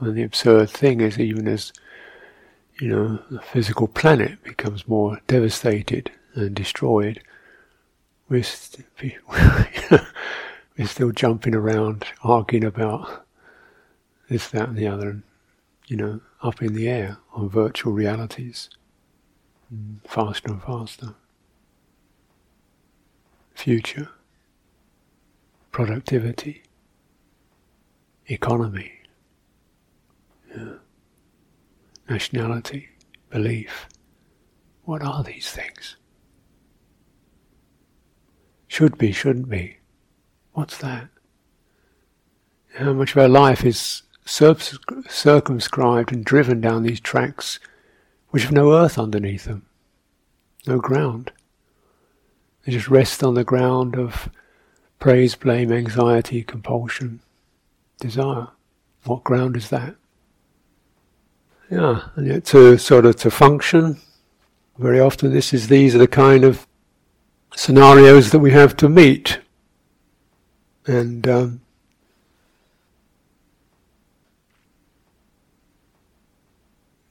And 0.00 0.16
the 0.16 0.22
absurd 0.22 0.70
thing 0.70 1.00
is, 1.00 1.18
even 1.18 1.46
as, 1.46 1.72
you 2.80 2.88
know, 2.88 3.18
the 3.30 3.40
physical 3.40 3.88
planet 3.88 4.42
becomes 4.44 4.88
more 4.88 5.20
devastated 5.26 6.10
and 6.34 6.54
destroyed, 6.54 7.20
we're, 8.28 8.42
st- 8.42 8.86
we're 10.78 10.86
still 10.86 11.12
jumping 11.12 11.54
around, 11.54 12.04
arguing 12.22 12.64
about 12.64 13.26
this, 14.28 14.48
that, 14.48 14.68
and 14.68 14.76
the 14.76 14.86
other, 14.86 15.10
and, 15.10 15.22
you 15.86 15.96
know, 15.96 16.20
up 16.42 16.62
in 16.62 16.74
the 16.74 16.88
air 16.88 17.18
on 17.32 17.48
virtual 17.48 17.92
realities, 17.92 18.68
mm, 19.74 19.96
faster 20.06 20.50
and 20.50 20.62
faster. 20.62 21.14
Future, 23.54 24.08
productivity, 25.72 26.62
economy, 28.26 28.92
yeah. 30.54 30.74
nationality, 32.08 32.88
belief. 33.30 33.88
What 34.84 35.02
are 35.02 35.24
these 35.24 35.50
things? 35.50 35.96
Should 38.68 38.96
be, 38.98 39.12
shouldn't 39.12 39.48
be. 39.48 39.78
What's 40.52 40.78
that? 40.78 41.08
How 42.74 42.92
much 42.92 43.12
of 43.12 43.18
our 43.18 43.28
life 43.28 43.64
is 43.64 44.02
circumscribed 44.24 46.12
and 46.12 46.24
driven 46.24 46.60
down 46.60 46.82
these 46.82 47.00
tracks 47.00 47.58
which 48.30 48.42
have 48.42 48.52
no 48.52 48.72
earth 48.72 48.98
underneath 48.98 49.44
them, 49.44 49.64
no 50.66 50.78
ground. 50.78 51.32
They 52.64 52.72
just 52.72 52.88
rest 52.88 53.24
on 53.24 53.34
the 53.34 53.44
ground 53.44 53.96
of 53.96 54.28
praise, 54.98 55.34
blame, 55.34 55.72
anxiety, 55.72 56.42
compulsion, 56.42 57.20
desire. 58.00 58.48
What 59.04 59.24
ground 59.24 59.56
is 59.56 59.70
that? 59.70 59.96
Yeah, 61.70 62.08
and 62.16 62.26
yet 62.26 62.44
to 62.46 62.76
sort 62.76 63.06
of 63.06 63.16
to 63.16 63.30
function, 63.30 63.98
very 64.76 65.00
often 65.00 65.32
this 65.32 65.54
is 65.54 65.68
these 65.68 65.94
are 65.94 65.98
the 65.98 66.06
kind 66.06 66.44
of 66.44 66.66
scenarios 67.54 68.30
that 68.30 68.38
we 68.38 68.52
have 68.52 68.76
to 68.78 68.88
meet. 68.88 69.40
And 70.86 71.28
um, 71.28 71.60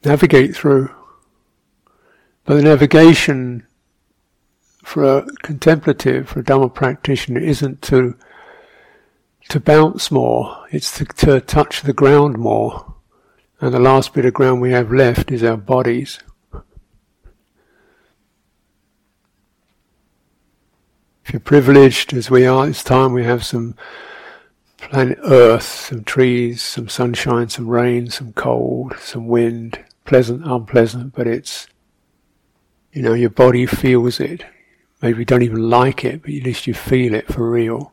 navigate 0.03 0.56
through. 0.56 0.89
But 2.46 2.56
the 2.56 2.63
navigation 2.63 3.67
for 4.84 5.03
a 5.03 5.27
contemplative, 5.44 6.29
for 6.29 6.39
a 6.39 6.44
Dhamma 6.44 6.74
practitioner, 6.74 7.41
isn't 7.41 7.82
to 7.84 8.15
to 9.50 9.60
bounce 9.62 10.12
more, 10.12 10.65
it's 10.72 10.98
to, 10.98 11.06
to 11.06 11.39
touch 11.39 11.82
the 11.82 11.94
ground 11.94 12.38
more. 12.38 12.96
And 13.62 13.74
the 13.74 13.79
last 13.79 14.13
bit 14.13 14.25
of 14.25 14.34
ground 14.34 14.62
we 14.62 14.72
have 14.72 14.91
left 14.91 15.32
is 15.32 15.44
our 15.44 15.58
bodies. 15.58 16.20
If 21.27 21.34
you're 21.34 21.39
privileged, 21.41 22.13
as 22.13 22.31
we 22.31 22.46
are 22.46 22.67
this 22.67 22.86
time, 22.86 23.12
we 23.12 23.25
have 23.25 23.46
some 23.46 23.75
planet 24.77 25.19
Earth, 25.25 25.63
some 25.63 26.05
trees, 26.05 26.62
some 26.62 26.88
sunshine, 26.88 27.50
some 27.50 27.67
rain, 27.67 28.10
some 28.10 28.31
cold, 28.31 28.96
some 28.98 29.27
wind, 29.27 29.84
pleasant, 30.05 30.46
unpleasant, 30.46 31.13
but 31.13 31.27
it's, 31.27 31.67
you 32.93 33.01
know, 33.01 33.13
your 33.13 33.29
body 33.29 33.65
feels 33.65 34.22
it. 34.22 34.46
Maybe 35.01 35.19
you 35.19 35.25
don't 35.25 35.41
even 35.41 35.69
like 35.69 36.05
it, 36.05 36.22
but 36.22 36.31
at 36.31 36.43
least 36.43 36.65
you 36.65 36.74
feel 36.74 37.13
it 37.13 37.27
for 37.27 37.51
real. 37.51 37.91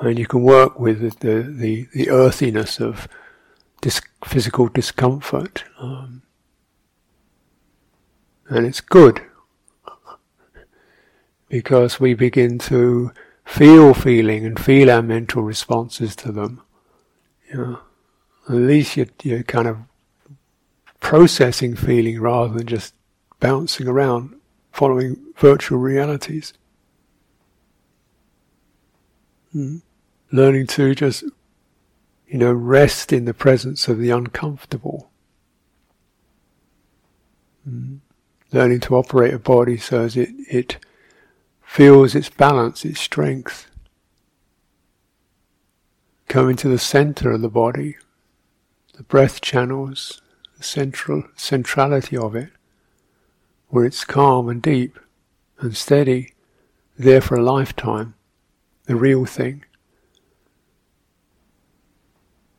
And 0.00 0.18
you 0.18 0.26
can 0.26 0.42
work 0.42 0.80
with 0.80 1.20
the, 1.20 1.42
the, 1.42 1.88
the 1.92 2.08
earthiness 2.08 2.80
of 2.80 3.06
dis- 3.82 4.00
physical 4.24 4.68
discomfort. 4.68 5.64
Um, 5.78 6.22
and 8.48 8.64
it's 8.64 8.80
good 8.80 9.20
because 11.52 12.00
we 12.00 12.14
begin 12.14 12.58
to 12.58 13.12
feel 13.44 13.92
feeling 13.92 14.46
and 14.46 14.58
feel 14.58 14.90
our 14.90 15.02
mental 15.02 15.42
responses 15.42 16.16
to 16.16 16.32
them. 16.32 16.62
You 17.50 17.56
know, 17.58 17.80
at 18.48 18.54
least 18.54 18.96
you're, 18.96 19.08
you're 19.22 19.42
kind 19.42 19.68
of 19.68 19.76
processing 21.00 21.76
feeling 21.76 22.18
rather 22.18 22.54
than 22.54 22.66
just 22.66 22.94
bouncing 23.38 23.86
around 23.86 24.34
following 24.70 25.18
virtual 25.36 25.78
realities. 25.78 26.54
Mm. 29.54 29.82
Learning 30.30 30.66
to 30.68 30.94
just, 30.94 31.22
you 32.28 32.38
know, 32.38 32.54
rest 32.54 33.12
in 33.12 33.26
the 33.26 33.34
presence 33.34 33.88
of 33.88 33.98
the 33.98 34.08
uncomfortable. 34.08 35.10
Mm. 37.68 37.98
Learning 38.52 38.80
to 38.80 38.96
operate 38.96 39.34
a 39.34 39.38
body 39.38 39.76
so 39.76 40.00
as 40.00 40.16
it, 40.16 40.30
it 40.48 40.78
feels 41.72 42.14
its 42.14 42.28
balance, 42.28 42.84
its 42.84 43.00
strength. 43.00 43.66
Coming 46.28 46.54
to 46.56 46.68
the 46.68 46.78
center 46.78 47.30
of 47.30 47.40
the 47.40 47.48
body, 47.48 47.96
the 48.92 49.02
breath 49.02 49.40
channels, 49.40 50.20
the 50.58 50.62
central 50.62 51.24
centrality 51.34 52.14
of 52.14 52.36
it, 52.36 52.50
where 53.68 53.86
it's 53.86 54.04
calm 54.04 54.50
and 54.50 54.60
deep 54.60 54.98
and 55.60 55.74
steady, 55.74 56.34
there 56.98 57.22
for 57.22 57.36
a 57.36 57.42
lifetime, 57.42 58.12
the 58.84 58.94
real 58.94 59.24
thing. 59.24 59.64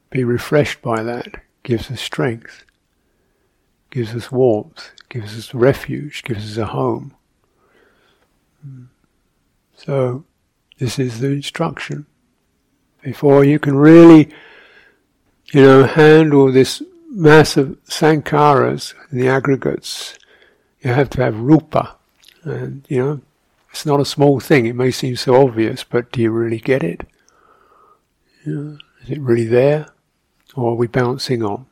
Be 0.09 0.23
refreshed 0.23 0.81
by 0.81 1.03
that, 1.03 1.43
gives 1.61 1.91
us 1.91 2.01
strength, 2.01 2.65
gives 3.91 4.15
us 4.15 4.31
warmth, 4.31 4.89
gives 5.07 5.37
us 5.37 5.53
refuge, 5.53 6.23
gives 6.23 6.53
us 6.53 6.57
a 6.57 6.65
home. 6.65 7.13
Hmm. 8.63 8.85
So, 9.75 10.25
this 10.77 10.99
is 10.99 11.19
the 11.19 11.27
instruction. 11.27 12.05
Before 13.01 13.43
you 13.43 13.59
can 13.59 13.75
really, 13.75 14.29
you 15.51 15.61
know, 15.61 15.83
handle 15.85 16.51
this 16.51 16.81
mass 17.09 17.57
of 17.57 17.77
sankharas, 17.85 18.93
the 19.11 19.27
aggregates, 19.27 20.17
you 20.81 20.91
have 20.91 21.09
to 21.11 21.23
have 21.23 21.39
rupa. 21.39 21.97
And, 22.43 22.85
you 22.89 22.97
know, 22.99 23.21
it's 23.71 23.85
not 23.85 23.99
a 23.99 24.05
small 24.05 24.39
thing. 24.39 24.65
It 24.65 24.75
may 24.75 24.91
seem 24.91 25.15
so 25.15 25.41
obvious, 25.41 25.83
but 25.83 26.11
do 26.11 26.21
you 26.21 26.31
really 26.31 26.59
get 26.59 26.83
it? 26.83 27.07
You 28.45 28.55
know, 28.55 28.77
is 29.03 29.09
it 29.09 29.21
really 29.21 29.45
there? 29.45 29.87
Or 30.55 30.71
are 30.71 30.75
we 30.75 30.87
bouncing 30.87 31.43
on? 31.43 31.65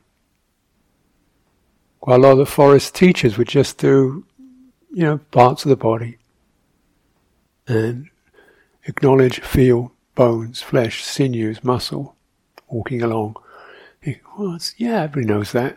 Quite 2.00 2.16
a 2.16 2.18
lot 2.18 2.32
of 2.32 2.38
the 2.38 2.46
forest 2.46 2.94
teachers 2.94 3.38
would 3.38 3.48
just 3.48 3.78
do, 3.78 4.24
you 4.90 5.04
know, 5.04 5.18
parts 5.30 5.64
of 5.64 5.68
the 5.68 5.76
body 5.76 6.18
and 7.66 8.08
acknowledge, 8.84 9.40
feel 9.40 9.92
bones, 10.14 10.62
flesh, 10.62 11.02
sinews, 11.02 11.62
muscle, 11.64 12.16
walking 12.68 13.02
along. 13.02 13.36
well, 14.36 14.58
yeah, 14.76 15.02
everybody 15.02 15.26
knows 15.26 15.52
that. 15.52 15.76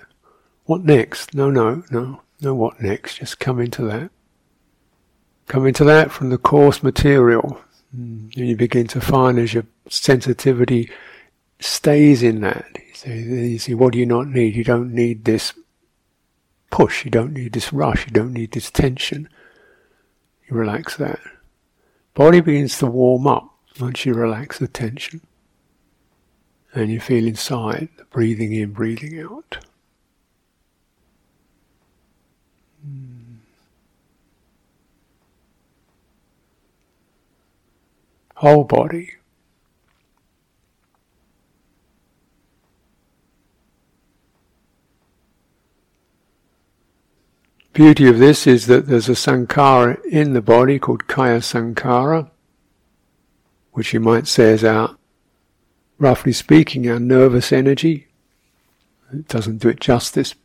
What 0.65 0.83
next? 0.83 1.33
No, 1.33 1.51
no, 1.51 1.83
no, 1.91 2.21
no. 2.41 2.55
What 2.55 2.81
next? 2.81 3.19
Just 3.19 3.39
come 3.39 3.59
into 3.59 3.83
that. 3.83 4.09
Come 5.47 5.67
into 5.67 5.83
that 5.83 6.11
from 6.11 6.29
the 6.29 6.39
coarse 6.39 6.81
material, 6.81 7.61
mm, 7.95 8.35
and 8.35 8.47
you 8.47 8.55
begin 8.55 8.87
to 8.87 9.01
find 9.01 9.37
as 9.37 9.53
your 9.53 9.65
sensitivity 9.89 10.89
stays 11.59 12.23
in 12.23 12.41
that. 12.41 12.65
You 12.87 12.93
see, 12.95 13.11
you 13.51 13.59
see, 13.59 13.73
what 13.75 13.93
do 13.93 13.99
you 13.99 14.07
not 14.07 14.27
need? 14.27 14.55
You 14.55 14.63
don't 14.63 14.91
need 14.91 15.25
this 15.25 15.53
push. 16.71 17.05
You 17.05 17.11
don't 17.11 17.33
need 17.33 17.53
this 17.53 17.71
rush. 17.71 18.07
You 18.07 18.11
don't 18.11 18.33
need 18.33 18.51
this 18.51 18.71
tension. 18.71 19.29
You 20.49 20.57
relax 20.57 20.97
that. 20.97 21.19
Body 22.15 22.39
begins 22.39 22.77
to 22.77 22.87
warm 22.87 23.27
up 23.27 23.53
once 23.77 24.05
you 24.05 24.13
relax 24.13 24.57
the 24.57 24.69
tension. 24.69 25.19
And 26.73 26.89
you 26.89 27.01
feel 27.01 27.27
inside, 27.27 27.89
the 27.97 28.05
breathing 28.05 28.53
in, 28.53 28.71
breathing 28.71 29.19
out. 29.19 29.57
Hmm. 32.81 33.35
Whole 38.35 38.63
body. 38.63 39.15
Beauty 47.75 48.07
of 48.07 48.19
this 48.19 48.47
is 48.47 48.67
that 48.67 48.87
there's 48.87 49.09
a 49.09 49.11
sankhara 49.11 50.03
in 50.05 50.31
the 50.31 50.41
body 50.41 50.79
called 50.79 51.07
kaya 51.07 51.39
sankhara, 51.39 52.31
which 53.73 53.93
you 53.93 53.99
might 53.99 54.27
say 54.27 54.51
is 54.51 54.63
our, 54.63 54.95
roughly 55.99 56.31
speaking, 56.31 56.89
our 56.89 56.99
nervous 56.99 57.51
energy. 57.51 58.07
It 59.11 59.27
doesn't 59.27 59.57
do 59.57 59.67
it 59.67 59.81
justice, 59.81 60.35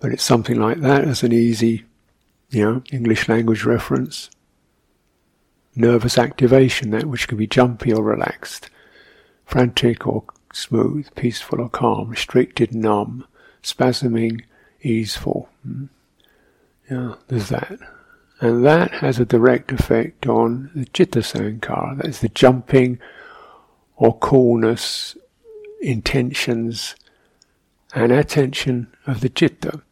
but 0.00 0.10
it's 0.10 0.24
something 0.24 0.58
like 0.58 0.80
that 0.80 1.04
as 1.04 1.22
an 1.22 1.34
easy, 1.34 1.84
you 2.48 2.64
know, 2.64 2.82
English 2.90 3.28
language 3.28 3.64
reference. 3.64 4.30
Nervous 5.76 6.16
activation, 6.16 6.90
that 6.92 7.04
which 7.04 7.28
can 7.28 7.36
be 7.36 7.46
jumpy 7.46 7.92
or 7.92 8.02
relaxed, 8.02 8.70
frantic 9.44 10.06
or 10.06 10.24
smooth, 10.54 11.14
peaceful 11.14 11.60
or 11.60 11.68
calm, 11.68 12.08
restricted, 12.08 12.74
numb, 12.74 13.26
spasming, 13.62 14.44
easeful. 14.80 15.50
Mm. 15.66 15.90
Yeah, 16.90 17.14
there's 17.28 17.48
that. 17.50 17.78
And 18.40 18.64
that 18.64 18.92
has 18.92 19.18
a 19.18 19.24
direct 19.24 19.72
effect 19.72 20.26
on 20.26 20.70
the 20.74 20.84
chitta 20.86 21.20
sankhara, 21.20 21.96
that 21.98 22.06
is 22.06 22.20
the 22.20 22.28
jumping 22.28 22.98
or 23.96 24.16
coolness, 24.18 25.16
intentions, 25.80 26.94
and 27.94 28.12
attention 28.12 28.94
of 29.06 29.20
the 29.20 29.28
chitta. 29.28 29.82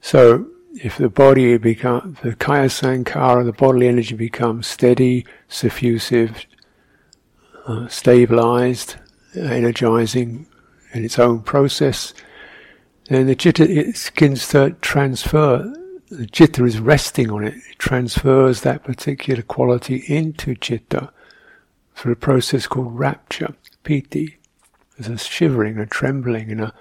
So, 0.00 0.46
if 0.74 0.96
the 0.96 1.08
body 1.08 1.56
becomes, 1.58 2.18
the 2.22 2.34
kaya 2.34 2.66
sankhara, 2.66 3.44
the 3.44 3.52
bodily 3.52 3.86
energy 3.86 4.14
becomes 4.14 4.66
steady, 4.66 5.26
suffusive, 5.48 6.46
uh, 7.66 7.86
stabilized, 7.88 8.96
energizing 9.36 10.46
in 10.92 11.04
its 11.04 11.18
own 11.18 11.42
process, 11.42 12.14
and 13.10 13.28
the 13.28 13.34
chitta 13.34 13.68
it 13.68 14.10
begins 14.14 14.48
to 14.48 14.70
transfer. 14.80 15.74
The 16.10 16.26
chitta 16.26 16.64
is 16.64 16.78
resting 16.78 17.30
on 17.30 17.44
it. 17.44 17.54
It 17.54 17.78
transfers 17.78 18.62
that 18.62 18.84
particular 18.84 19.42
quality 19.42 20.04
into 20.06 20.54
chitta 20.54 21.12
through 21.94 22.12
a 22.12 22.16
process 22.16 22.66
called 22.66 22.98
rapture, 22.98 23.54
piti. 23.82 24.38
There's 24.96 25.08
a 25.08 25.18
shivering, 25.18 25.78
a 25.78 25.86
trembling, 25.86 26.50
and 26.52 26.60
a 26.60 26.74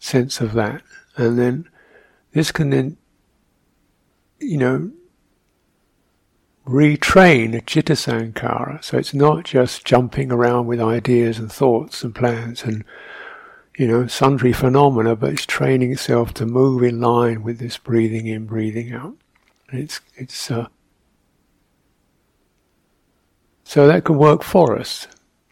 sense 0.00 0.40
of 0.40 0.52
that. 0.54 0.82
And 1.16 1.38
then 1.38 1.68
this 2.32 2.50
can 2.50 2.70
then, 2.70 2.96
you 4.40 4.58
know, 4.58 4.90
retrain 6.66 7.54
a 7.54 7.60
chitta 7.60 7.96
sankara. 7.96 8.80
So 8.82 8.98
it's 8.98 9.14
not 9.14 9.44
just 9.44 9.84
jumping 9.84 10.32
around 10.32 10.66
with 10.66 10.80
ideas 10.80 11.38
and 11.38 11.50
thoughts 11.50 12.02
and 12.02 12.14
plans 12.14 12.64
and 12.64 12.84
you 13.78 13.86
know 13.86 14.08
sundry 14.08 14.52
phenomena, 14.52 15.14
but 15.14 15.32
it's 15.32 15.46
training 15.46 15.92
itself 15.92 16.34
to 16.34 16.44
move 16.44 16.82
in 16.82 17.00
line 17.00 17.44
with 17.44 17.60
this 17.60 17.78
breathing 17.78 18.26
in, 18.26 18.44
breathing 18.44 18.92
out. 18.92 19.14
It's 19.72 20.00
it's 20.16 20.50
uh, 20.50 20.66
so 23.62 23.86
that 23.86 24.04
can 24.04 24.18
work 24.18 24.42
for 24.42 24.76
us, 24.76 25.06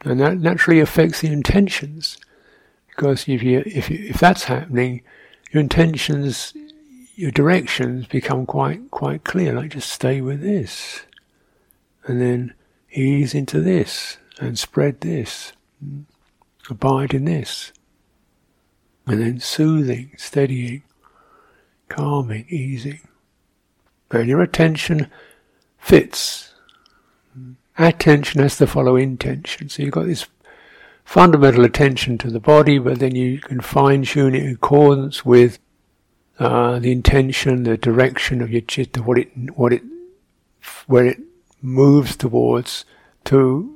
and 0.05 0.19
that 0.21 0.39
naturally 0.39 0.81
affects 0.81 1.21
the 1.21 1.33
intentions, 1.33 2.19
because 2.89 3.29
if 3.29 3.45
you 3.45 3.63
if 3.65 3.89
you, 3.89 4.05
if 4.09 4.19
that's 4.19 4.45
happening, 4.45 5.03
your 5.53 5.61
intentions, 5.61 6.53
your 7.15 7.31
directions 7.31 8.09
become 8.09 8.45
quite 8.45 8.91
quite 8.91 9.23
clear. 9.23 9.53
Like 9.53 9.71
just 9.71 9.91
stay 9.91 10.21
with 10.21 10.41
this, 10.41 11.03
and 12.07 12.21
then 12.21 12.55
ease 12.91 13.35
into 13.35 13.61
this, 13.61 14.19
and 14.41 14.59
spread 14.59 15.01
this, 15.03 15.53
abide 16.69 17.15
in 17.15 17.27
this, 17.27 17.73
and 19.07 19.21
then 19.21 19.41
soothing, 19.41 20.13
steadying, 20.17 20.83
calming, 21.89 22.47
easing, 22.49 23.01
and 24.11 24.29
your 24.29 24.43
attention 24.43 25.11
fits 25.79 26.47
attention 27.79 28.41
has 28.41 28.57
to 28.59 28.67
follow 28.67 28.97
intention. 28.97 29.69
So 29.69 29.83
you've 29.83 29.93
got 29.93 30.07
this 30.07 30.27
fundamental 31.05 31.65
attention 31.65 32.19
to 32.19 32.31
the 32.31 32.41
body, 32.41 32.79
but 32.79 32.99
then 32.99 33.15
you 33.15 33.39
can 33.39 33.61
fine 33.61 34.03
tune 34.03 34.35
it 34.35 34.45
in 34.45 34.53
accordance 34.53 35.25
with 35.25 35.59
uh, 36.39 36.79
the 36.79 36.93
intention, 36.93 37.63
the 37.63 37.77
direction 37.77 38.43
of 38.43 38.51
your 38.51 38.63
chitta, 38.63 39.03
what 39.03 39.19
it, 39.19 39.31
what 39.57 39.73
it, 39.73 39.83
where 40.87 41.07
it 41.07 41.19
moves 41.63 42.17
towards 42.17 42.85
to 43.25 43.73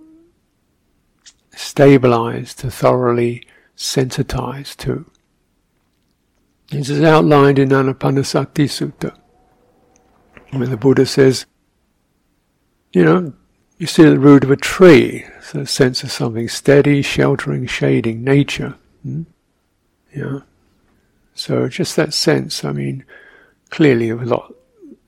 stabilize, 1.54 2.54
to 2.54 2.70
thoroughly 2.70 3.46
sensitize 3.76 4.76
to. 4.76 5.10
This 6.70 6.88
is 6.88 7.02
outlined 7.02 7.58
in 7.58 7.70
Anapanasati 7.70 8.66
Sutta, 8.66 9.16
when 10.50 10.70
the 10.70 10.76
Buddha 10.76 11.04
says, 11.04 11.44
you 12.92 13.04
know, 13.04 13.32
you 13.78 13.88
see 13.88 14.04
the 14.04 14.20
root 14.20 14.44
of 14.44 14.52
a 14.52 14.56
tree, 14.56 15.26
so 15.42 15.60
a 15.60 15.66
sense 15.66 16.04
of 16.04 16.12
something 16.12 16.48
steady, 16.48 17.02
sheltering, 17.02 17.66
shading, 17.66 18.22
nature. 18.22 18.76
Hmm? 19.02 19.22
Yeah. 20.14 20.40
So 21.34 21.66
just 21.68 21.96
that 21.96 22.14
sense, 22.14 22.64
I 22.64 22.70
mean, 22.70 23.04
clearly 23.70 24.08
of 24.10 24.22
a 24.22 24.26
lot 24.26 24.54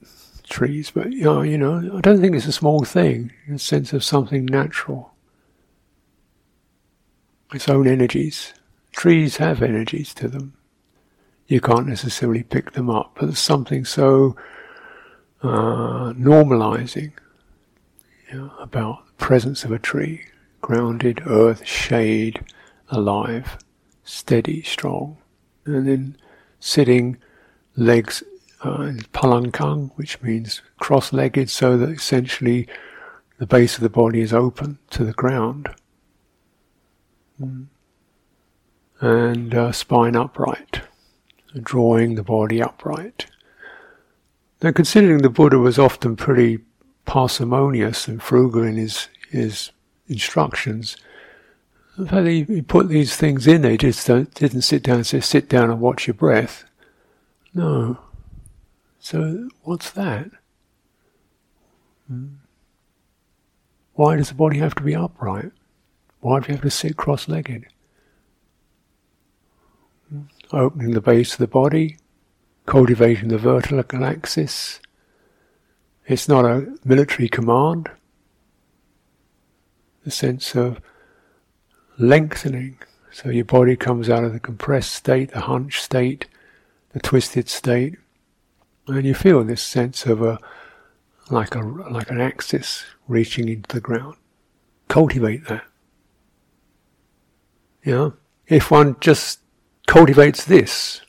of 0.03 0.43
trees, 0.49 0.91
but 0.91 1.13
know, 1.13 1.43
you 1.43 1.59
know, 1.59 1.97
I 1.97 2.01
don't 2.01 2.21
think 2.21 2.35
it's 2.35 2.47
a 2.47 2.53
small 2.53 2.83
thing, 2.85 3.33
a 3.49 3.59
sense 3.59 3.93
of 3.93 4.03
something 4.03 4.47
natural. 4.47 5.15
Its 7.55 7.69
own 7.69 7.87
energies. 7.87 8.53
Trees 8.91 9.37
have 9.37 9.63
energies 9.63 10.13
to 10.15 10.27
them. 10.27 10.55
You 11.53 11.61
can't 11.61 11.87
necessarily 11.87 12.45
pick 12.45 12.73
them 12.73 12.89
up, 12.89 13.13
but 13.15 13.27
there's 13.27 13.39
something 13.39 13.85
so 13.85 14.37
uh, 15.43 16.15
normalizing 16.15 17.13
you 18.31 18.39
know, 18.39 18.55
about 18.59 19.07
the 19.07 19.13
presence 19.19 19.63
of 19.63 19.71
a 19.71 19.79
tree, 19.79 20.25
grounded, 20.63 21.21
earth, 21.27 21.67
shade, 21.67 22.43
alive, 22.89 23.59
steady, 24.03 24.63
strong. 24.63 25.19
And 25.67 25.87
then 25.87 26.17
sitting, 26.59 27.19
legs 27.77 28.23
uh, 28.65 28.81
in 28.85 29.01
pallanka, 29.13 29.91
which 29.97 30.23
means 30.23 30.63
cross-legged, 30.79 31.51
so 31.51 31.77
that 31.77 31.91
essentially 31.91 32.67
the 33.37 33.47
base 33.47 33.75
of 33.75 33.83
the 33.83 33.91
body 33.91 34.23
is 34.23 34.33
open 34.33 34.79
to 34.89 35.05
the 35.05 35.13
ground. 35.13 35.69
Mm. 37.39 37.67
And 39.03 39.55
uh, 39.55 39.73
spine 39.73 40.17
upright, 40.17 40.81
drawing 41.61 42.15
the 42.15 42.23
body 42.23 42.63
upright. 42.63 43.27
Now, 44.63 44.73
considering 44.73 45.19
the 45.19 45.29
Buddha 45.29 45.59
was 45.59 45.79
often 45.79 46.17
pretty 46.17 46.61
parsimonious 47.05 48.07
and 48.07 48.23
frugal 48.23 48.63
in 48.63 48.77
his 48.77 49.09
his 49.31 49.73
instructions. 50.09 50.97
In 51.99 52.07
fact, 52.07 52.27
he, 52.27 52.45
he 52.45 52.63
put 52.63 52.89
these 52.89 53.17
things 53.17 53.47
in. 53.47 53.65
He 53.65 53.77
just 53.77 54.07
didn't 54.07 54.63
sit 54.63 54.83
down 54.83 54.97
and 54.97 55.07
say, 55.07 55.21
"Sit 55.21 55.49
down 55.49 55.71
and 55.71 55.81
watch 55.81 56.07
your 56.07 56.15
breath." 56.15 56.65
No. 57.55 57.99
So 59.01 59.49
what's 59.63 59.91
that? 59.91 60.31
Hmm. 62.09 62.27
Why 63.95 64.17
does 64.17 64.29
the 64.29 64.35
body 64.35 64.59
have 64.59 64.75
to 64.77 64.83
be 64.83 64.95
upright? 64.95 65.53
Why 66.21 66.41
do 66.41 66.47
you 66.49 66.55
have 66.55 66.63
to 66.63 66.71
sit 66.71 66.97
cross-legged? 66.97 67.67
Opening 70.53 70.91
the 70.93 71.01
base 71.01 71.33
of 71.33 71.39
the 71.39 71.47
body, 71.47 71.97
cultivating 72.67 73.29
the 73.29 73.39
vertical 73.39 74.05
axis, 74.05 74.81
it's 76.07 76.29
not 76.29 76.45
a 76.45 76.77
military 76.85 77.29
command. 77.29 77.91
The 80.05 80.11
sense 80.11 80.55
of 80.55 80.81
lengthening. 81.99 82.79
So 83.13 83.31
your 83.31 83.45
body 83.45 83.77
comes 83.77 84.11
out 84.11 84.25
of 84.25 84.33
the 84.33 84.41
compressed 84.41 84.93
state, 84.93 85.33
the 85.33 85.41
hunch 85.41 85.81
state, 85.81 86.27
the 86.93 87.01
twisted 87.01 87.49
state, 87.49 87.97
and 88.89 89.07
you 89.07 89.15
feel 89.15 89.45
this 89.45 89.63
sense 89.63 90.07
of 90.07 90.23
a 90.23 90.39
like 91.31 91.55
a 91.55 91.61
like 91.61 92.11
an 92.11 92.21
axis 92.21 92.85
reaching 93.09 93.49
into 93.49 93.75
the 93.75 93.81
ground. 93.81 94.17
Cultivate 94.89 95.47
that. 95.47 95.65
Yeah. 97.85 98.11
if 98.47 98.71
one 98.71 98.97
just 99.01 99.42
cultivates 99.87 100.45
this, 100.45 101.01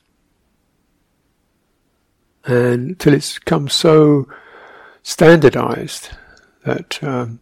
and 2.45 2.99
till 2.99 3.13
it's 3.13 3.39
come 3.39 3.69
so 3.69 4.27
standardized 5.01 6.09
that 6.65 7.01
um, 7.03 7.39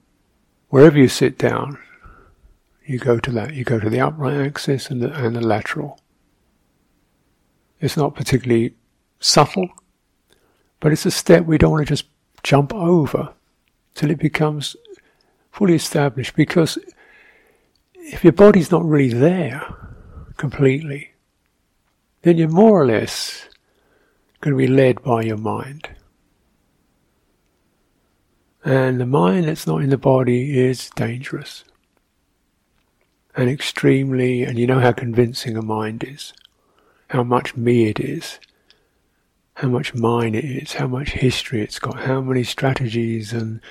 wherever 0.70 0.98
you 0.98 1.08
sit 1.08 1.38
down, 1.38 1.78
you 2.86 2.98
go 3.00 3.20
to 3.20 3.32
that. 3.32 3.54
You 3.54 3.64
go 3.64 3.80
to 3.80 3.90
the 3.90 4.02
upright 4.02 4.36
axis 4.36 4.90
and 4.90 5.02
the, 5.02 5.14
and 5.14 5.36
the 5.36 5.42
lateral. 5.42 6.00
It's 7.80 7.98
not 7.98 8.16
particularly 8.16 8.76
subtle, 9.20 9.70
but 10.80 10.92
it's 10.92 11.06
a 11.06 11.12
step 11.12 11.46
we 11.46 11.58
don't 11.58 11.72
want 11.72 11.88
to 11.88 11.94
just 11.94 12.10
jump 12.44 12.74
over 12.74 13.34
till 13.94 14.10
it 14.10 14.20
becomes 14.20 14.76
fully 15.52 15.76
established. 15.76 16.36
Because 16.36 16.78
if 17.96 18.24
your 18.24 18.34
body's 18.34 18.72
not 18.72 18.84
really 18.84 19.14
there 19.14 19.62
completely, 20.38 21.11
then 22.22 22.38
you're 22.38 22.50
more 22.50 22.82
or 22.82 22.86
less 22.86 23.50
going 24.42 24.56
to 24.56 24.58
be 24.58 24.68
led 24.68 25.02
by 25.04 25.22
your 25.22 25.38
mind. 25.38 25.90
And 28.64 29.02
the 29.02 29.06
mind 29.06 29.46
that's 29.46 29.66
not 29.66 29.82
in 29.82 29.90
the 29.90 29.98
body 29.98 30.60
is 30.60 30.90
dangerous. 30.96 31.64
And 33.36 33.50
extremely, 33.50 34.44
and 34.44 34.60
you 34.60 34.68
know 34.68 34.80
how 34.80 34.92
convincing 34.92 35.58
a 35.58 35.62
mind 35.62 36.04
is, 36.04 36.34
how 37.10 37.24
much 37.24 37.56
me 37.56 37.86
it 37.86 38.00
is, 38.00 38.40
how 39.56 39.70
much 39.70 39.94
mine 39.94 40.36
it 40.36 40.46
is, 40.46 40.74
how 40.74 40.88
much 40.88 41.12
history 41.12 41.62
it's 41.62 41.80
got, 41.80 42.02
how 42.02 42.22
many 42.22 42.44
strategies 42.44 43.34
and 43.34 43.62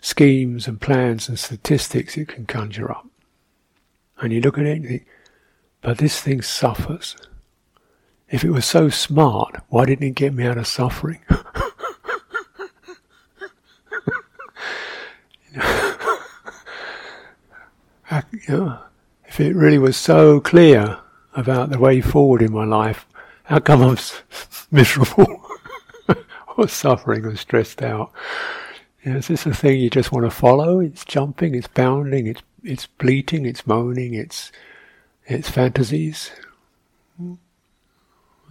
schemes 0.00 0.66
and 0.66 0.80
plans 0.80 1.28
and 1.28 1.38
statistics 1.38 2.16
it 2.16 2.28
can 2.28 2.46
conjure 2.46 2.90
up. 2.90 3.06
And 4.18 4.32
you 4.32 4.40
look 4.40 4.58
at 4.58 4.66
it 4.66 4.82
think, 4.82 5.02
but 5.80 5.98
this 5.98 6.20
thing 6.20 6.42
suffers. 6.42 7.16
If 8.32 8.44
it 8.44 8.50
was 8.50 8.64
so 8.64 8.88
smart, 8.88 9.62
why 9.68 9.84
didn't 9.84 10.08
it 10.08 10.14
get 10.14 10.32
me 10.32 10.46
out 10.46 10.56
of 10.56 10.66
suffering? 10.66 11.20
if 19.26 19.38
it 19.38 19.54
really 19.54 19.78
was 19.78 19.98
so 19.98 20.40
clear 20.40 20.98
about 21.34 21.68
the 21.68 21.78
way 21.78 22.00
forward 22.00 22.40
in 22.40 22.52
my 22.52 22.64
life, 22.64 23.06
how 23.44 23.58
come 23.58 23.82
I'm 23.82 23.98
miserable 24.70 25.44
or 26.56 26.68
suffering 26.68 27.26
or 27.26 27.36
stressed 27.36 27.82
out? 27.82 28.12
You 29.02 29.12
know, 29.12 29.18
is 29.18 29.28
this 29.28 29.44
a 29.44 29.52
thing 29.52 29.78
you 29.78 29.90
just 29.90 30.10
want 30.10 30.24
to 30.24 30.30
follow? 30.30 30.80
It's 30.80 31.04
jumping, 31.04 31.54
it's 31.54 31.68
bounding, 31.68 32.26
it's 32.26 32.42
it's 32.64 32.86
bleating, 32.86 33.44
it's 33.44 33.66
moaning, 33.66 34.14
it's 34.14 34.52
it's 35.26 35.50
fantasies. 35.50 36.30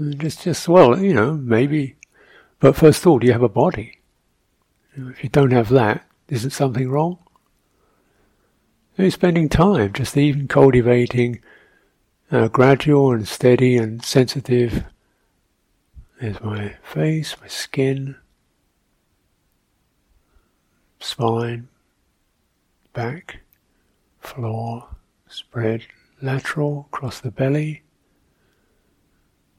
Just 0.10 0.44
just 0.44 0.68
well, 0.68 0.98
you 0.98 1.14
know, 1.14 1.34
maybe. 1.34 1.96
But 2.60 2.76
first 2.76 3.02
thought, 3.02 3.24
you 3.24 3.34
have 3.34 3.44
a 3.44 3.50
body. 3.50 4.00
If 4.96 5.24
you 5.24 5.30
don't 5.30 5.52
have 5.52 5.70
that, 5.70 6.06
isn't 6.30 6.52
something 6.52 6.90
wrong? 6.90 7.20
You're 8.98 9.12
spending 9.12 9.50
time 9.50 9.94
just 9.94 10.18
even 10.18 10.48
cultivating 10.48 11.42
uh, 12.32 12.48
gradual 12.48 13.12
and 13.12 13.28
steady 13.28 13.78
and 13.78 14.04
sensitive. 14.04 14.84
There's 16.20 16.42
my 16.42 16.76
face, 16.84 17.36
my 17.42 17.48
skin, 17.48 18.16
spine, 21.00 21.68
back, 22.94 23.42
floor, 24.20 24.88
spread 25.28 25.88
lateral 26.22 26.88
across 26.92 27.20
the 27.20 27.32
belly, 27.32 27.82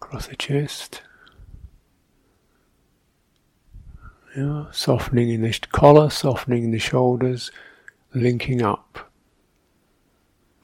across 0.03 0.27
the 0.27 0.37
chest. 0.37 1.01
Yeah, 4.37 4.67
softening 4.73 5.31
in 5.31 5.43
the 5.43 5.59
collar, 5.73 6.11
softening 6.11 6.65
in 6.65 6.71
the 6.71 6.79
shoulders, 6.79 7.51
linking 8.15 8.63
up. 8.63 9.11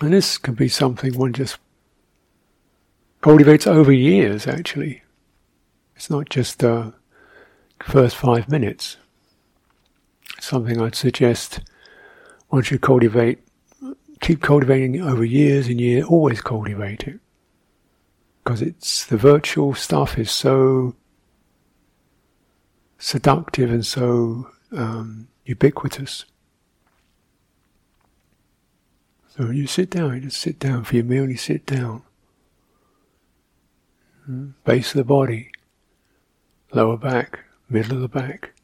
And 0.00 0.12
this 0.12 0.38
can 0.38 0.54
be 0.54 0.68
something 0.68 1.16
one 1.16 1.32
just 1.32 1.58
cultivates 3.20 3.66
over 3.66 3.92
years, 3.92 4.46
actually. 4.46 5.02
It's 5.96 6.10
not 6.10 6.28
just 6.30 6.60
the 6.60 6.72
uh, 6.72 6.90
first 7.82 8.16
five 8.16 8.48
minutes. 8.48 8.96
It's 10.36 10.46
something 10.46 10.80
I'd 10.80 10.94
suggest 10.94 11.60
one 12.48 12.62
should 12.62 12.80
cultivate, 12.80 13.40
keep 14.20 14.40
cultivating 14.40 15.00
over 15.02 15.24
years 15.24 15.68
and 15.68 15.80
years, 15.80 16.06
always 16.06 16.40
cultivate 16.40 17.04
it. 17.04 17.20
Because 18.48 18.62
it's, 18.62 19.04
the 19.04 19.18
virtual 19.18 19.74
stuff 19.74 20.18
is 20.18 20.30
so 20.30 20.96
seductive 22.96 23.70
and 23.70 23.84
so 23.84 24.48
um, 24.72 25.28
ubiquitous. 25.44 26.24
So 29.36 29.48
when 29.48 29.56
you 29.58 29.66
sit 29.66 29.90
down, 29.90 30.14
you 30.14 30.20
just 30.22 30.40
sit 30.40 30.58
down 30.58 30.84
for 30.84 30.96
your 30.96 31.04
meal, 31.04 31.28
you 31.28 31.36
sit 31.36 31.66
down. 31.66 32.04
Hmm? 34.24 34.52
Base 34.64 34.92
of 34.92 34.96
the 34.96 35.04
body, 35.04 35.50
lower 36.72 36.96
back, 36.96 37.40
middle 37.68 37.96
of 37.96 38.00
the 38.00 38.08
back, 38.08 38.54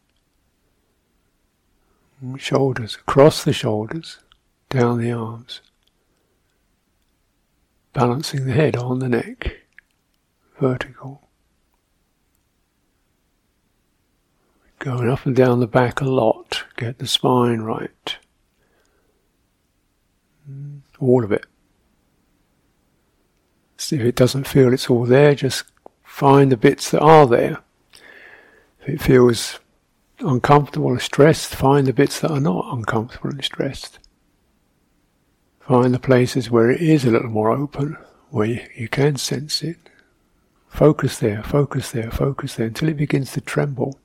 hmm? 2.20 2.36
shoulders, 2.36 2.94
across 2.94 3.44
the 3.44 3.52
shoulders, 3.52 4.18
down 4.70 4.98
the 4.98 5.12
arms, 5.12 5.60
balancing 7.92 8.46
the 8.46 8.52
head 8.54 8.76
on 8.76 9.00
the 9.00 9.10
neck, 9.10 9.63
vertical. 10.58 11.28
Going 14.78 15.08
up 15.08 15.24
and 15.24 15.34
down 15.34 15.60
the 15.60 15.66
back 15.66 16.00
a 16.00 16.04
lot, 16.04 16.64
get 16.76 16.98
the 16.98 17.06
spine 17.06 17.60
right. 17.60 18.16
All 20.98 21.24
of 21.24 21.32
it. 21.32 21.46
So 23.76 23.96
if 23.96 24.02
it 24.02 24.16
doesn't 24.16 24.46
feel 24.46 24.72
it's 24.72 24.90
all 24.90 25.04
there, 25.04 25.34
just 25.34 25.64
find 26.02 26.52
the 26.52 26.56
bits 26.56 26.90
that 26.90 27.00
are 27.00 27.26
there. 27.26 27.58
If 28.82 28.88
it 28.88 29.02
feels 29.02 29.58
uncomfortable 30.20 30.86
or 30.86 31.00
stressed, 31.00 31.54
find 31.54 31.86
the 31.86 31.92
bits 31.92 32.20
that 32.20 32.30
are 32.30 32.40
not 32.40 32.66
uncomfortable 32.72 33.30
and 33.30 33.44
stressed. 33.44 33.98
Find 35.60 35.94
the 35.94 35.98
places 35.98 36.50
where 36.50 36.70
it 36.70 36.82
is 36.82 37.04
a 37.04 37.10
little 37.10 37.30
more 37.30 37.50
open, 37.50 37.96
where 38.28 38.46
you, 38.46 38.60
you 38.76 38.88
can 38.88 39.16
sense 39.16 39.62
it. 39.62 39.78
Focus 40.74 41.18
there, 41.18 41.42
focus 41.42 41.92
there, 41.92 42.10
focus 42.10 42.56
there 42.56 42.66
until 42.66 42.88
it 42.88 42.96
begins 42.96 43.32
to 43.32 43.40
tremble 43.40 43.98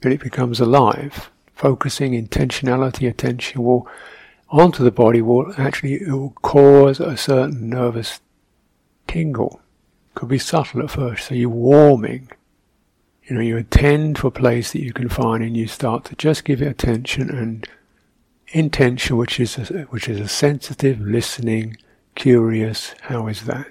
but 0.00 0.12
it 0.12 0.20
becomes 0.20 0.60
alive. 0.60 1.30
Focusing 1.54 2.12
intentionality, 2.12 3.08
attention 3.08 3.62
will 3.64 3.88
onto 4.50 4.84
the 4.84 4.92
body 4.92 5.20
will 5.20 5.52
actually 5.58 5.94
it 5.94 6.08
will 6.08 6.30
cause 6.42 7.00
a 7.00 7.16
certain 7.16 7.68
nervous 7.68 8.20
tingle. 9.08 9.60
Could 10.14 10.28
be 10.28 10.38
subtle 10.38 10.82
at 10.82 10.90
first, 10.90 11.26
so 11.26 11.34
you're 11.34 11.48
warming. 11.48 12.30
You 13.24 13.34
know, 13.34 13.42
you 13.42 13.56
attend 13.56 14.16
to 14.16 14.28
a 14.28 14.30
place 14.30 14.72
that 14.72 14.82
you 14.82 14.92
can 14.92 15.08
find, 15.08 15.42
and 15.42 15.56
you 15.56 15.66
start 15.66 16.04
to 16.04 16.14
just 16.14 16.44
give 16.44 16.62
it 16.62 16.68
attention 16.68 17.28
and 17.28 17.66
intention, 18.48 19.16
which 19.16 19.40
is 19.40 19.58
a, 19.58 19.82
which 19.90 20.08
is 20.08 20.20
a 20.20 20.28
sensitive, 20.28 21.00
listening, 21.00 21.78
curious. 22.14 22.94
How 23.02 23.26
is 23.26 23.42
that? 23.46 23.66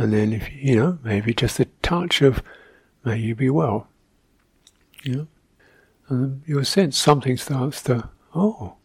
And 0.00 0.14
then, 0.14 0.32
if 0.32 0.50
you 0.50 0.76
know, 0.76 0.98
maybe 1.04 1.34
just 1.34 1.60
a 1.60 1.66
touch 1.82 2.22
of, 2.22 2.42
may 3.04 3.18
you 3.18 3.34
be 3.34 3.50
well. 3.50 3.86
You 5.02 5.14
know? 5.14 5.26
And 6.08 6.42
you'll 6.46 6.64
sense 6.64 6.96
something 6.96 7.36
starts 7.36 7.82
to, 7.82 8.08
oh, 8.34 8.76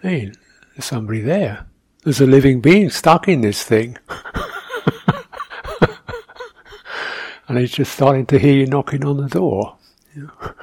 hey, 0.00 0.32
there's 0.72 0.86
somebody 0.86 1.20
there. 1.20 1.66
There's 2.02 2.22
a 2.22 2.26
living 2.26 2.62
being 2.62 2.88
stuck 2.88 3.28
in 3.28 3.42
this 3.42 3.62
thing. 3.62 3.98
and 7.46 7.58
he's 7.58 7.72
just 7.72 7.92
starting 7.92 8.24
to 8.24 8.38
hear 8.38 8.54
you 8.54 8.64
knocking 8.66 9.04
on 9.04 9.18
the 9.18 9.28
door. 9.28 9.76
You 10.14 10.22
know? 10.22 10.54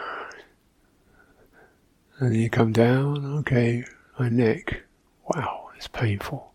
And 2.18 2.36
you 2.36 2.50
come 2.50 2.72
down, 2.72 3.38
okay, 3.42 3.86
my 4.18 4.30
neck. 4.30 4.82
Wow, 5.28 5.70
it's 5.78 5.88
painful. 5.88 6.53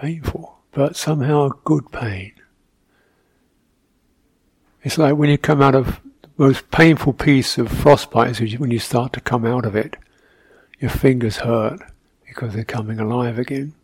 Painful, 0.00 0.58
but 0.72 0.96
somehow 0.96 1.50
good 1.64 1.92
pain. 1.92 2.32
It's 4.82 4.96
like 4.96 5.14
when 5.16 5.28
you 5.28 5.36
come 5.36 5.60
out 5.60 5.74
of 5.74 6.00
the 6.22 6.30
most 6.38 6.70
painful 6.70 7.12
piece 7.12 7.58
of 7.58 7.70
frostbite 7.70 8.40
is 8.40 8.58
when 8.58 8.70
you 8.70 8.78
start 8.78 9.12
to 9.12 9.20
come 9.20 9.44
out 9.44 9.66
of 9.66 9.76
it. 9.76 9.98
Your 10.78 10.90
fingers 10.90 11.36
hurt 11.38 11.80
because 12.26 12.54
they're 12.54 12.64
coming 12.64 12.98
alive 12.98 13.38
again. 13.38 13.74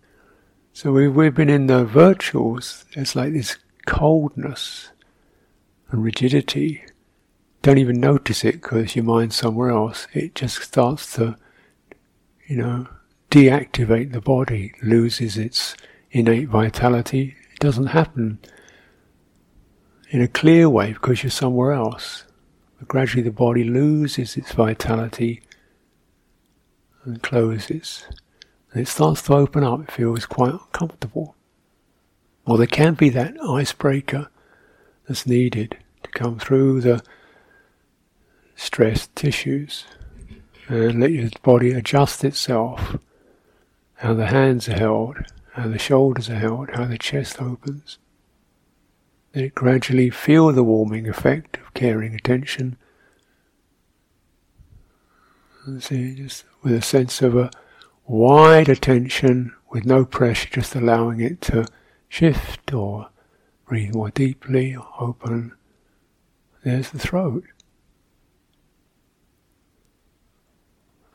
So 0.73 0.91
we've, 0.93 1.15
we've 1.15 1.35
been 1.35 1.51
in 1.51 1.67
the 1.67 1.85
virtuals, 1.85 2.87
it's 2.93 3.15
like 3.15 3.35
this 3.35 3.59
coldness 3.87 4.89
and 5.91 6.03
rigidity. 6.03 6.83
Don't 7.61 7.77
even 7.77 8.01
notice 8.01 8.43
it 8.43 8.63
because 8.63 8.97
your 8.97 9.05
mind's 9.05 9.37
somewhere 9.37 9.69
else. 9.69 10.07
It 10.15 10.35
just 10.35 10.63
starts 10.63 11.15
to, 11.17 11.37
you 12.47 12.57
know, 12.57 12.87
deactivate 13.31 14.13
the 14.13 14.23
body, 14.23 14.73
loses 14.83 15.37
its 15.37 15.77
innate 16.11 16.49
vitality. 16.49 17.37
It 17.53 17.61
doesn't 17.61 17.87
happen 17.87 18.39
in 20.11 20.23
a 20.23 20.29
clear 20.29 20.69
way 20.69 20.93
because 20.93 21.23
you're 21.23 21.31
somewhere 21.31 21.73
else. 21.73 22.25
But 22.79 22.89
gradually 22.89 23.23
the 23.23 23.31
body 23.31 23.65
loses 23.65 24.37
its 24.37 24.53
vitality 24.53 25.43
and 27.05 27.23
closes. 27.23 28.07
And 28.73 28.83
it 28.83 28.89
starts 28.89 29.23
to 29.23 29.35
open 29.35 29.65
up, 29.65 29.81
it 29.81 29.91
feels 29.91 30.27
quite 30.27 30.53
uncomfortable. 30.53 31.35
Or 32.45 32.59
there 32.59 32.67
can 32.67 32.95
be 32.95 33.09
that 33.11 33.37
icebreaker 33.43 34.29
that's 35.09 35.27
needed 35.27 35.79
to 36.03 36.11
come 36.11 36.39
through 36.39 36.81
the 36.81 37.03
stressed 38.55 39.15
tissues 39.17 39.85
and 40.69 41.01
let 41.01 41.13
your 41.13 41.31
body 41.43 41.73
adjust 41.73 42.25
itself. 42.25 42.97
How 43.95 44.15
the 44.15 44.27
hands 44.27 44.69
are 44.69 44.77
held, 44.79 45.17
how 45.57 45.69
the 45.69 45.79
shoulders 45.79 46.29
are 46.29 46.37
held, 46.37 46.69
how 46.75 46.85
the 46.85 46.99
chest 46.99 47.41
opens. 47.41 47.99
Then 49.33 49.51
gradually 49.55 50.11
feel 50.11 50.53
the 50.53 50.63
warming 50.63 51.09
effect 51.09 51.57
of 51.57 51.73
caring 51.73 52.15
attention. 52.15 52.77
And 55.65 55.83
see, 55.83 56.15
just 56.15 56.45
with 56.63 56.75
a 56.75 56.83
sense 56.83 57.23
of 57.23 57.35
a 57.37 57.51
wide 58.07 58.69
attention, 58.69 59.55
with 59.71 59.87
no 59.87 60.05
pressure, 60.05 60.51
just 60.51 60.75
allowing 60.75 61.21
it 61.21 61.41
to 61.43 61.67
shift 62.07 62.75
or 62.75 63.09
breathe 63.67 63.95
more 63.95 64.11
deeply, 64.11 64.77
open. 65.01 65.55
There's 66.65 66.91
the 66.91 66.99
throat. 66.99 67.45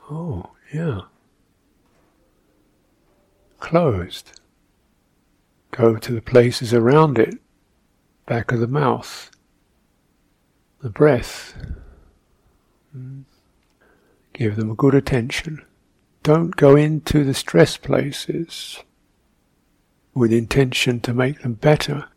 Oh, 0.09 0.49
yeah. 0.73 1.01
Closed. 3.61 4.41
Go 5.69 5.95
to 5.95 6.11
the 6.11 6.21
places 6.21 6.73
around 6.73 7.17
it 7.17 7.35
back 8.25 8.51
of 8.51 8.59
the 8.59 8.67
mouth, 8.67 9.31
the 10.81 10.89
breath. 10.89 11.53
Give 14.33 14.57
them 14.57 14.71
a 14.71 14.75
good 14.75 14.95
attention. 14.95 15.63
Don't 16.23 16.55
go 16.57 16.75
into 16.75 17.23
the 17.23 17.33
stress 17.33 17.77
places 17.77 18.79
with 20.13 20.33
intention 20.33 20.99
to 21.01 21.13
make 21.13 21.41
them 21.41 21.53
better. 21.53 22.07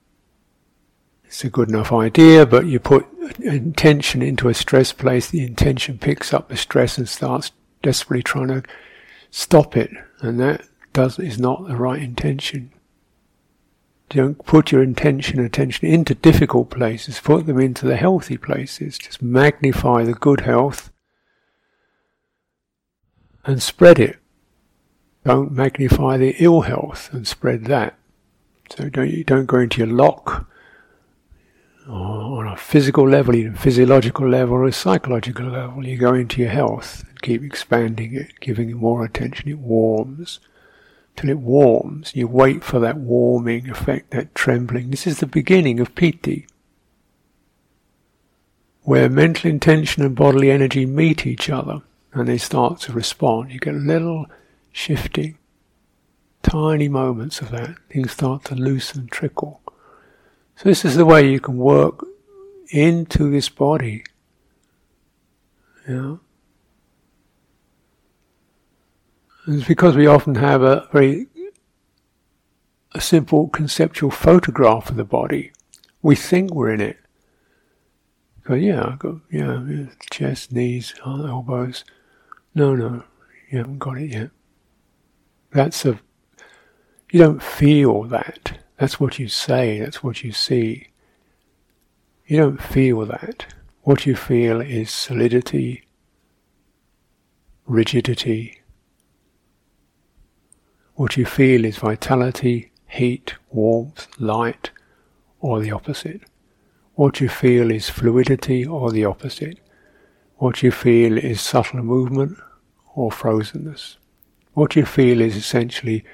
It's 1.25 1.45
a 1.45 1.51
good 1.51 1.69
enough 1.69 1.93
idea, 1.93 2.47
but 2.47 2.67
you 2.67 2.81
put 2.81 3.07
intention 3.39 4.23
into 4.23 4.49
a 4.49 4.55
stress 4.55 4.93
place, 4.93 5.31
the 5.31 5.45
intention 5.45 5.99
picks 5.99 6.33
up 6.33 6.49
the 6.49 6.57
stress 6.57 6.99
and 6.99 7.09
starts 7.09 7.53
desperately 7.83 8.23
trying 8.23 8.49
to 8.49 8.63
stop 9.31 9.77
it, 9.77 9.91
and 10.21 10.41
that 10.41 10.65
does 10.95 11.19
is 11.19 11.39
not 11.39 11.69
the 11.69 11.77
right 11.77 12.01
intention. 12.01 12.73
Don't 14.09 14.43
put 14.47 14.73
your 14.73 14.83
intention 14.83 15.45
attention 15.45 15.89
into 15.89 16.15
difficult 16.15 16.71
places, 16.71 17.21
put 17.21 17.47
them 17.47 17.59
into 17.59 17.85
the 17.87 17.97
healthy 17.97 18.39
places. 18.39 18.97
Just 18.97 19.21
magnify 19.21 20.05
the 20.05 20.15
good 20.15 20.41
health 20.41 20.91
and 23.45 23.63
spread 23.63 23.99
it. 23.99 24.19
Don't 25.25 25.53
magnify 25.53 26.17
the 26.17 26.35
ill 26.39 26.63
health 26.63 27.13
and 27.13 27.27
spread 27.27 27.65
that. 27.65 27.99
So 28.71 28.89
don't, 28.89 29.11
you 29.11 29.25
don't 29.25 29.47
go 29.47 29.59
into 29.59 29.79
your 29.79 29.95
lock 29.95 30.49
on 31.89 32.47
a 32.47 32.57
physical 32.57 33.09
level, 33.09 33.35
either 33.35 33.53
physiological 33.53 34.29
level 34.29 34.55
or 34.55 34.65
a 34.65 34.73
psychological 34.73 35.47
level. 35.47 35.87
You 35.87 35.99
go 35.99 36.15
into 36.15 36.41
your 36.41 36.51
health 36.51 37.05
and 37.09 37.21
keep 37.21 37.43
expanding 37.43 38.15
it, 38.15 38.41
giving 38.41 38.71
it 38.71 38.77
more 38.77 39.05
attention. 39.05 39.49
It 39.49 39.59
warms 39.59 40.41
till 41.17 41.31
it 41.31 41.39
warms. 41.39 42.15
You 42.15 42.29
wait 42.29 42.65
for 42.65 42.79
that 42.81 42.97
warming 42.97 43.69
effect, 43.69 44.11
that 44.11 44.35
trembling. 44.35 44.91
This 44.91 45.07
is 45.07 45.19
the 45.19 45.27
beginning 45.27 45.81
of 45.81 45.95
piti, 45.95 46.47
where 48.83 49.09
mental 49.09 49.51
intention 49.51 50.03
and 50.03 50.15
bodily 50.15 50.51
energy 50.51 50.87
meet 50.87 51.27
each 51.27 51.49
other 51.49 51.83
and 52.13 52.29
they 52.29 52.39
start 52.39 52.81
to 52.81 52.93
respond. 52.93 53.53
You 53.53 53.59
get 53.59 53.75
little 53.75 54.27
shifting, 54.73 55.39
tiny 56.43 56.89
moments 56.89 57.41
of 57.41 57.51
that. 57.51 57.77
Things 57.91 58.13
start 58.13 58.45
to 58.45 58.55
loosen, 58.55 59.09
trickle. 59.09 59.61
So 60.57 60.69
this 60.69 60.85
is 60.85 60.97
the 60.97 61.05
way 61.05 61.29
you 61.29 61.41
can 61.41 61.57
work 61.57 62.05
into 62.71 63.31
this 63.31 63.49
body. 63.49 64.05
Yeah. 65.89 65.95
And 65.97 66.21
it's 69.47 69.67
because 69.67 69.97
we 69.97 70.07
often 70.07 70.37
have 70.37 70.63
a 70.63 70.89
very 70.93 71.29
a 72.93 73.01
simple 73.01 73.49
conceptual 73.49 74.11
photograph 74.11 74.89
of 74.89 74.97
the 74.97 75.05
body. 75.05 75.51
We 76.01 76.15
think 76.15 76.55
we're 76.55 76.73
in 76.73 76.81
it. 76.81 76.99
Go, 78.45 78.55
yeah, 78.55 78.85
I've 78.87 78.99
got 78.99 79.17
yeah, 79.31 79.87
chest, 80.11 80.53
knees, 80.53 80.95
elbows. 81.05 81.85
No, 82.55 82.75
no, 82.75 83.03
you 83.51 83.59
haven't 83.59 83.79
got 83.79 83.99
it 83.99 84.11
yet. 84.11 84.31
That's 85.51 85.85
a 85.85 85.99
you 87.11 87.19
don't 87.21 87.43
feel 87.43 88.03
that. 88.05 88.59
That's 88.79 88.99
what 88.99 89.19
you 89.19 89.29
say, 89.29 89.79
that's 89.79 90.03
what 90.03 90.25
you 90.25 90.33
see. 90.33 90.89
You 92.27 92.39
don't 92.39 92.61
feel 92.61 93.05
that. 93.07 93.55
What 93.83 94.07
you 94.07 94.17
feel 94.17 94.61
is 94.61 94.91
solidity, 94.91 95.85
rigidity. 97.67 98.63
What 100.95 101.17
you 101.17 101.27
feel 101.27 101.65
is 101.65 101.79
vitality, 101.79 102.71
heat, 102.87 103.35
warmth, 103.51 104.07
light, 104.21 104.71
or 105.41 105.61
the 105.61 105.73
opposite. 105.73 106.23
What 106.95 107.21
you 107.21 107.29
feel 107.29 107.73
is 107.73 107.91
fluidity 107.91 108.65
or 108.65 108.93
the 108.93 109.05
opposite. 109.05 109.59
What 110.37 110.63
you 110.63 110.71
feel 110.71 111.19
is 111.19 111.41
subtle 111.41 111.83
movement 111.83 112.39
or 112.95 113.11
frozenness. 113.11 113.97
What 114.53 114.77
you 114.77 114.87
feel 114.87 115.21
is 115.21 115.37
essentially 115.37 116.05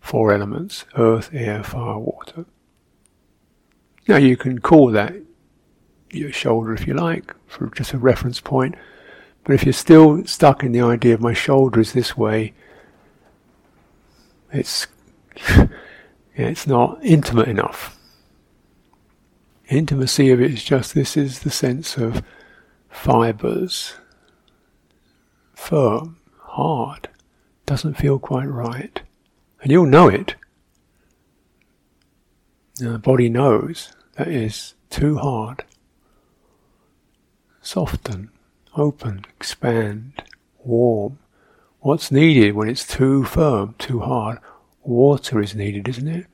four 0.00 0.32
elements 0.32 0.86
earth, 0.96 1.28
air, 1.34 1.62
fire, 1.62 1.98
water. 1.98 2.46
Now 4.08 4.16
you 4.16 4.38
can 4.38 4.60
call 4.60 4.90
that 4.92 5.14
your 6.10 6.32
shoulder 6.32 6.72
if 6.72 6.86
you 6.86 6.94
like, 6.94 7.34
for 7.46 7.66
just 7.76 7.92
a 7.92 7.98
reference 7.98 8.40
point. 8.40 8.74
But 9.44 9.54
if 9.54 9.64
you're 9.64 9.74
still 9.74 10.24
stuck 10.24 10.62
in 10.62 10.72
the 10.72 10.80
idea 10.80 11.12
of 11.12 11.20
my 11.20 11.34
shoulder 11.34 11.80
is 11.80 11.92
this 11.92 12.16
way, 12.16 12.54
it's 14.52 14.86
yeah, 15.48 15.68
it's 16.34 16.66
not 16.66 16.98
intimate 17.02 17.48
enough. 17.48 17.98
Intimacy 19.68 20.30
of 20.30 20.40
it 20.40 20.50
is 20.50 20.64
just 20.64 20.94
this 20.94 21.16
is 21.16 21.40
the 21.40 21.50
sense 21.50 21.96
of 21.96 22.22
fibers, 22.88 23.94
firm, 25.54 26.16
hard, 26.38 27.08
doesn't 27.66 27.94
feel 27.94 28.18
quite 28.18 28.48
right. 28.48 29.00
And 29.62 29.70
you'll 29.70 29.86
know 29.86 30.08
it. 30.08 30.34
Now, 32.80 32.92
the 32.92 32.98
body 32.98 33.28
knows 33.28 33.92
that 34.16 34.26
is 34.26 34.74
too 34.88 35.18
hard. 35.18 35.64
Soften, 37.62 38.30
open, 38.76 39.24
expand, 39.36 40.24
warm. 40.64 41.19
What's 41.80 42.10
needed 42.10 42.54
when 42.54 42.68
it's 42.68 42.86
too 42.86 43.24
firm, 43.24 43.74
too 43.78 44.00
hard? 44.00 44.38
Water 44.82 45.40
is 45.40 45.54
needed, 45.54 45.88
isn't 45.88 46.08
it? 46.08 46.26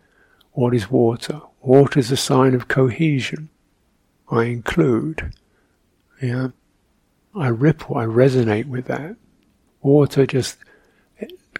What 0.52 0.74
is 0.74 0.90
water? 0.90 1.40
Water 1.60 2.00
is 2.00 2.10
a 2.10 2.16
sign 2.16 2.54
of 2.54 2.66
cohesion. 2.66 3.48
I 4.28 4.44
include. 4.44 5.32
Yeah. 6.20 6.48
I 7.34 7.48
ripple, 7.48 7.96
I 7.96 8.06
resonate 8.06 8.66
with 8.66 8.86
that. 8.86 9.16
Water 9.82 10.26
just 10.26 10.58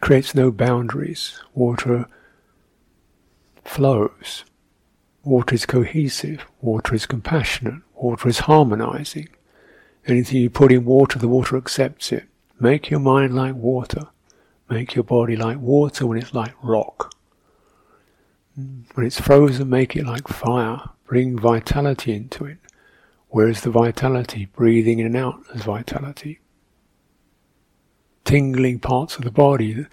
creates 0.01 0.35
no 0.35 0.51
boundaries. 0.51 1.41
Water 1.55 2.07
flows. 3.65 4.45
Water 5.23 5.55
is 5.55 5.65
cohesive. 5.65 6.45
Water 6.61 6.95
is 6.95 7.07
compassionate. 7.07 7.83
Water 7.95 8.29
is 8.29 8.41
harmonizing. 8.41 9.29
Anything 10.07 10.41
you 10.41 10.51
put 10.51 10.73
in 10.73 10.85
water, 10.85 11.19
the 11.21 11.29
water 11.29 11.57
accepts 11.57 12.11
it. 12.11 12.25
Make 12.59 12.91
your 12.91 13.01
mind 13.01 13.35
like 13.35 13.55
water. 13.55 14.09
Make 14.69 14.95
your 14.95 15.05
body 15.05 15.37
like 15.37 15.59
water 15.59 16.07
when 16.07 16.19
it's 16.19 16.35
like 16.35 16.55
rock. 16.63 17.15
When 18.55 19.07
it's 19.07 19.21
frozen, 19.21 19.69
make 19.69 19.95
it 19.95 20.07
like 20.07 20.29
fire. 20.29 20.81
Bring 21.07 21.39
vitality 21.39 22.15
into 22.15 22.47
it. 22.47 22.59
Where 23.29 23.49
is 23.49 23.61
the 23.61 23.71
vitality? 23.71 24.47
Breathing 24.47 24.99
in 24.99 25.07
and 25.07 25.17
out 25.17 25.43
as 25.55 25.63
vitality 25.63 26.41
tingling 28.27 28.81
parts 28.81 29.17
of 29.17 29.25
the 29.25 29.31
body, 29.31 29.87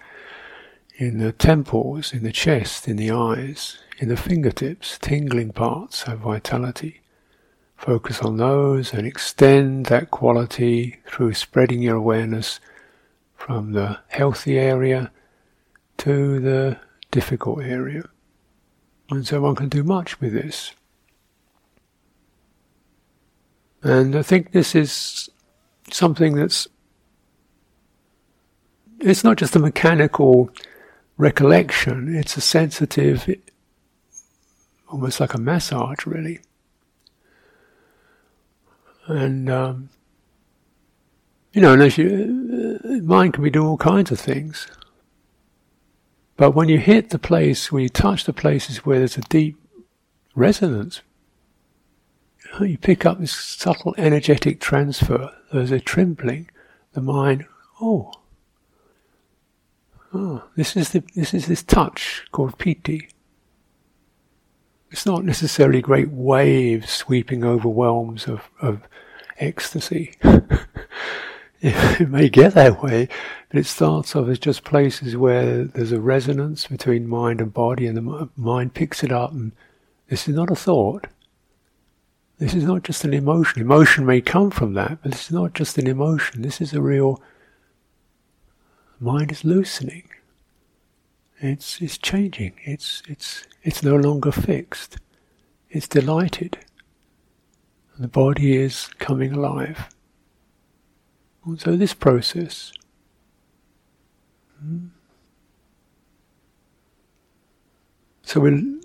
in 0.96 1.18
the 1.18 1.32
temples, 1.32 2.12
in 2.12 2.24
the 2.24 2.32
chest, 2.32 2.86
in 2.86 2.96
the 2.96 3.10
eyes, 3.10 3.78
in 3.98 4.08
the 4.08 4.16
fingertips, 4.16 4.98
tingling 4.98 5.52
parts 5.52 6.02
have 6.02 6.18
vitality. 6.18 7.00
Focus 7.76 8.22
on 8.22 8.38
those 8.38 8.92
and 8.92 9.06
extend 9.06 9.86
that 9.86 10.10
quality 10.10 11.00
through 11.06 11.34
spreading 11.34 11.82
your 11.82 11.96
awareness 11.96 12.60
from 13.36 13.72
the 13.72 13.98
healthy 14.08 14.58
area 14.58 15.10
to 15.98 16.40
the 16.40 16.78
difficult 17.10 17.62
area. 17.62 18.02
And 19.10 19.26
so 19.26 19.42
one 19.42 19.54
can 19.54 19.68
do 19.68 19.82
much 19.82 20.20
with 20.20 20.32
this. 20.32 20.72
And 23.82 24.16
I 24.16 24.22
think 24.22 24.52
this 24.52 24.74
is 24.74 25.28
something 25.90 26.34
that's 26.36 26.66
it's 29.00 29.22
not 29.22 29.36
just 29.36 29.54
a 29.54 29.58
mechanical 29.58 30.50
recollection, 31.18 32.16
it's 32.16 32.36
a 32.36 32.40
sensitive, 32.40 33.28
almost 34.88 35.20
like 35.20 35.34
a 35.34 35.38
massage, 35.38 36.06
really. 36.06 36.40
And, 39.06 39.50
um, 39.50 39.90
you 41.52 41.60
know, 41.60 41.72
unless 41.72 41.98
you, 41.98 42.80
uh, 42.84 42.88
mind 43.02 43.34
can 43.34 43.44
be 43.44 43.50
doing 43.50 43.66
all 43.66 43.76
kinds 43.76 44.10
of 44.10 44.18
things. 44.18 44.66
But 46.36 46.52
when 46.52 46.68
you 46.68 46.78
hit 46.78 47.10
the 47.10 47.18
place, 47.18 47.70
when 47.70 47.82
you 47.82 47.88
touch 47.88 48.24
the 48.24 48.32
places 48.32 48.84
where 48.84 48.98
there's 48.98 49.18
a 49.18 49.22
deep 49.22 49.56
resonance, 50.34 51.02
you 52.60 52.78
pick 52.78 53.04
up 53.04 53.18
this 53.18 53.32
subtle 53.32 53.94
energetic 53.98 54.60
transfer. 54.60 55.32
There's 55.52 55.70
a 55.70 55.80
trembling. 55.80 56.50
The 56.92 57.00
mind, 57.00 57.46
oh, 57.80 58.12
Oh, 60.16 60.44
this 60.54 60.76
is 60.76 60.90
the, 60.90 61.02
this 61.16 61.34
is 61.34 61.46
this 61.46 61.64
touch 61.64 62.24
called 62.30 62.56
piti. 62.56 63.08
It's 64.92 65.04
not 65.04 65.24
necessarily 65.24 65.82
great 65.82 66.10
waves 66.10 66.88
sweeping 66.88 67.42
over 67.42 67.68
of, 68.28 68.48
of 68.60 68.82
ecstasy. 69.44 70.14
it 71.60 72.08
may 72.08 72.28
get 72.28 72.54
that 72.54 72.82
way, 72.82 73.08
but 73.48 73.58
it 73.58 73.66
starts 73.66 74.14
off 74.16 74.28
as 74.28 74.38
just 74.38 74.64
places 74.64 75.16
where 75.16 75.64
there's 75.64 75.92
a 75.92 76.00
resonance 76.00 76.66
between 76.66 77.06
mind 77.06 77.40
and 77.40 77.52
body, 77.52 77.86
and 77.86 77.96
the 77.96 78.28
mind 78.36 78.74
picks 78.74 79.02
it 79.04 79.12
up. 79.12 79.32
And 79.32 79.52
this 80.08 80.28
is 80.28 80.34
not 80.34 80.50
a 80.50 80.56
thought. 80.56 81.06
This 82.38 82.54
is 82.54 82.64
not 82.64 82.82
just 82.82 83.04
an 83.04 83.14
emotion. 83.14 83.62
Emotion 83.62 84.04
may 84.04 84.20
come 84.20 84.50
from 84.50 84.74
that, 84.74 84.98
but 85.02 85.12
this 85.12 85.26
is 85.26 85.32
not 85.32 85.54
just 85.54 85.78
an 85.78 85.86
emotion. 85.86 86.42
This 86.42 86.60
is 86.60 86.72
a 86.72 86.82
real 86.82 87.22
mind 89.00 89.30
is 89.30 89.44
loosening. 89.44 90.08
It's 91.38 91.80
it's 91.80 91.98
changing. 91.98 92.54
It's 92.64 93.02
it's 93.08 93.44
it's 93.62 93.82
no 93.82 93.96
longer 93.96 94.32
fixed. 94.32 94.98
It's 95.70 95.88
delighted. 95.88 96.58
The 97.98 98.08
body 98.08 98.56
is 98.56 98.88
coming 98.98 99.32
alive. 99.32 99.88
And 101.44 101.60
so 101.60 101.76
this 101.76 101.94
process. 101.94 102.72
Hmm. 104.60 104.86
So 108.22 108.40
we 108.40 108.80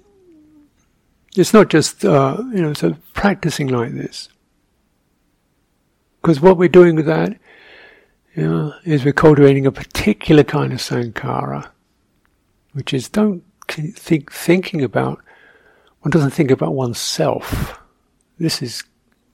it's 1.36 1.54
not 1.54 1.70
just 1.70 2.04
uh, 2.04 2.38
you 2.54 2.62
know 2.62 2.74
so 2.74 2.98
practicing 3.14 3.68
like 3.68 3.94
this 3.94 4.30
because 6.22 6.42
what 6.42 6.58
we're 6.58 6.70
doing 6.70 6.96
with 6.96 7.06
that 7.06 7.40
you 8.36 8.48
know, 8.48 8.74
is 8.84 9.04
we're 9.04 9.14
cultivating 9.14 9.66
a 9.66 9.72
particular 9.72 10.44
kind 10.44 10.72
of 10.72 10.80
sankhara, 10.80 11.70
which 12.74 12.94
is 12.94 13.10
don't 13.10 13.44
think 13.68 14.32
thinking 14.32 14.84
about 14.84 15.22
one 16.02 16.12
doesn't 16.12 16.32
think 16.32 16.52
about 16.52 16.74
oneself. 16.74 17.80
This 18.38 18.62
is 18.62 18.84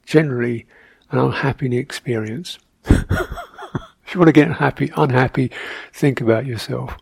generally 0.06 0.66
an 1.12 1.20
unhappy 1.20 1.76
experience. 1.78 2.58
if 2.86 4.14
you 4.14 4.20
want 4.20 4.28
to 4.28 4.32
get 4.32 4.51
happy, 4.53 4.91
unhappy, 4.95 5.51
think 5.93 6.22
about 6.22 6.45
yourself. 6.45 6.95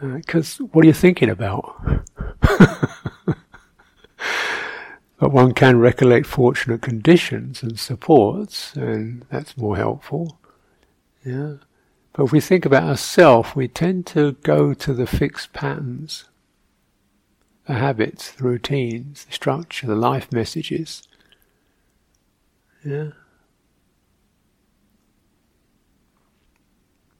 Because 0.00 0.60
uh, 0.60 0.64
what 0.64 0.84
are 0.84 0.88
you 0.88 0.92
thinking 0.92 1.30
about? 1.30 1.74
but 5.18 5.32
one 5.32 5.54
can 5.54 5.78
recollect 5.78 6.26
fortunate 6.26 6.82
conditions 6.82 7.62
and 7.62 7.78
supports, 7.78 8.74
and 8.74 9.24
that's 9.30 9.56
more 9.56 9.76
helpful. 9.76 10.38
Yeah. 11.24 11.54
But 12.12 12.24
if 12.24 12.32
we 12.32 12.40
think 12.40 12.64
about 12.64 12.84
ourselves, 12.84 13.54
we 13.54 13.68
tend 13.68 14.06
to 14.08 14.32
go 14.42 14.74
to 14.74 14.94
the 14.94 15.06
fixed 15.06 15.52
patterns, 15.52 16.24
the 17.66 17.74
habits, 17.74 18.32
the 18.32 18.44
routines, 18.44 19.24
the 19.24 19.32
structure, 19.32 19.86
the 19.86 19.94
life 19.96 20.32
messages. 20.32 21.02
Yeah. 22.86 23.08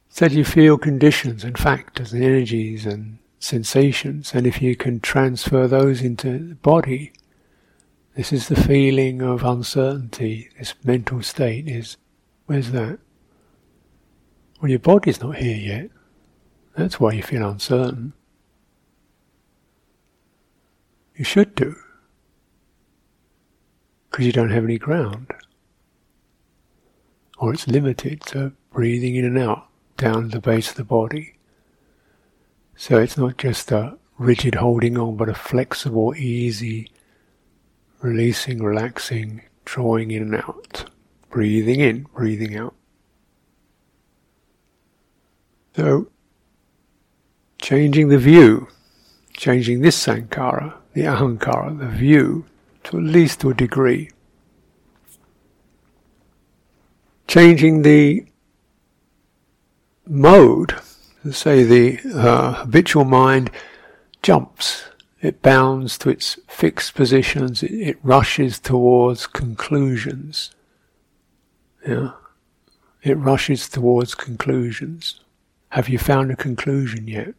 So 0.09 0.27
you 0.27 0.45
feel 0.45 0.79
conditions 0.79 1.43
and 1.43 1.59
factors 1.59 2.12
and 2.12 2.23
energies 2.23 2.87
and 2.87 3.19
sensations, 3.41 4.33
and 4.33 4.47
if 4.47 4.62
you 4.62 4.77
can 4.77 5.01
transfer 5.01 5.67
those 5.67 6.03
into 6.03 6.39
the 6.39 6.55
body, 6.55 7.12
this 8.14 8.33
is 8.33 8.47
the 8.49 8.57
feeling 8.57 9.21
of 9.21 9.43
uncertainty, 9.43 10.49
this 10.57 10.75
mental 10.85 11.21
state 11.21 11.69
is, 11.69 11.97
where's 12.47 12.71
that? 12.71 13.01
Well, 14.61 14.71
your 14.71 14.79
body's 14.79 15.21
not 15.21 15.37
here 15.37 15.57
yet. 15.57 15.91
That's 16.77 17.01
why 17.01 17.12
you 17.12 17.23
feel 17.23 17.47
uncertain. 17.47 18.12
You 21.17 21.25
should 21.25 21.57
do. 21.57 21.75
Because 24.11 24.25
you 24.25 24.33
don't 24.33 24.51
have 24.51 24.64
any 24.64 24.79
ground. 24.79 25.31
Or 27.39 27.53
it's 27.53 27.68
limited 27.68 28.22
to 28.26 28.53
breathing 28.72 29.16
in 29.16 29.24
and 29.24 29.39
out 29.39 29.68
down 29.97 30.24
to 30.24 30.28
the 30.28 30.41
base 30.41 30.70
of 30.70 30.76
the 30.76 30.84
body. 30.84 31.34
So 32.76 32.99
it's 32.99 33.16
not 33.16 33.39
just 33.39 33.72
a 33.72 33.97
rigid 34.18 34.57
holding 34.57 34.99
on, 34.99 35.16
but 35.16 35.28
a 35.28 35.34
flexible, 35.34 36.14
easy 36.14 36.91
releasing, 38.01 38.62
relaxing, 38.62 39.43
drawing 39.64 40.11
in 40.11 40.22
and 40.22 40.37
out, 40.37 40.91
breathing 41.30 41.80
in, 41.80 42.07
breathing 42.14 42.57
out. 42.57 42.74
So, 45.74 46.09
changing 47.61 48.09
the 48.09 48.18
view, 48.18 48.68
changing 49.34 49.80
this 49.80 50.03
sankhara, 50.03 50.74
the 50.95 51.03
ahankara, 51.03 51.78
the 51.78 51.89
view, 51.89 52.47
to 52.84 52.97
at 52.99 53.03
least 53.03 53.41
to 53.41 53.51
a 53.51 53.55
degree. 53.55 54.11
Changing 57.29 57.83
the 57.83 58.27
mode, 60.07 60.74
say 61.31 61.64
the 61.64 61.99
uh, 62.14 62.53
habitual 62.53 63.05
mind 63.05 63.51
jumps 64.22 64.85
it 65.27 65.43
bounds 65.43 65.99
to 65.99 66.11
its 66.11 66.39
fixed 66.47 66.95
positions. 66.95 67.62
It, 67.62 67.72
it 67.72 67.99
rushes 68.03 68.59
towards 68.59 69.27
conclusions. 69.27 70.51
Yeah. 71.87 72.12
It 73.03 73.16
rushes 73.18 73.68
towards 73.68 74.14
conclusions. 74.14 75.20
Have 75.70 75.89
you 75.89 75.99
found 75.99 76.31
a 76.31 76.37
conclusion 76.37 77.09
yet 77.09 77.35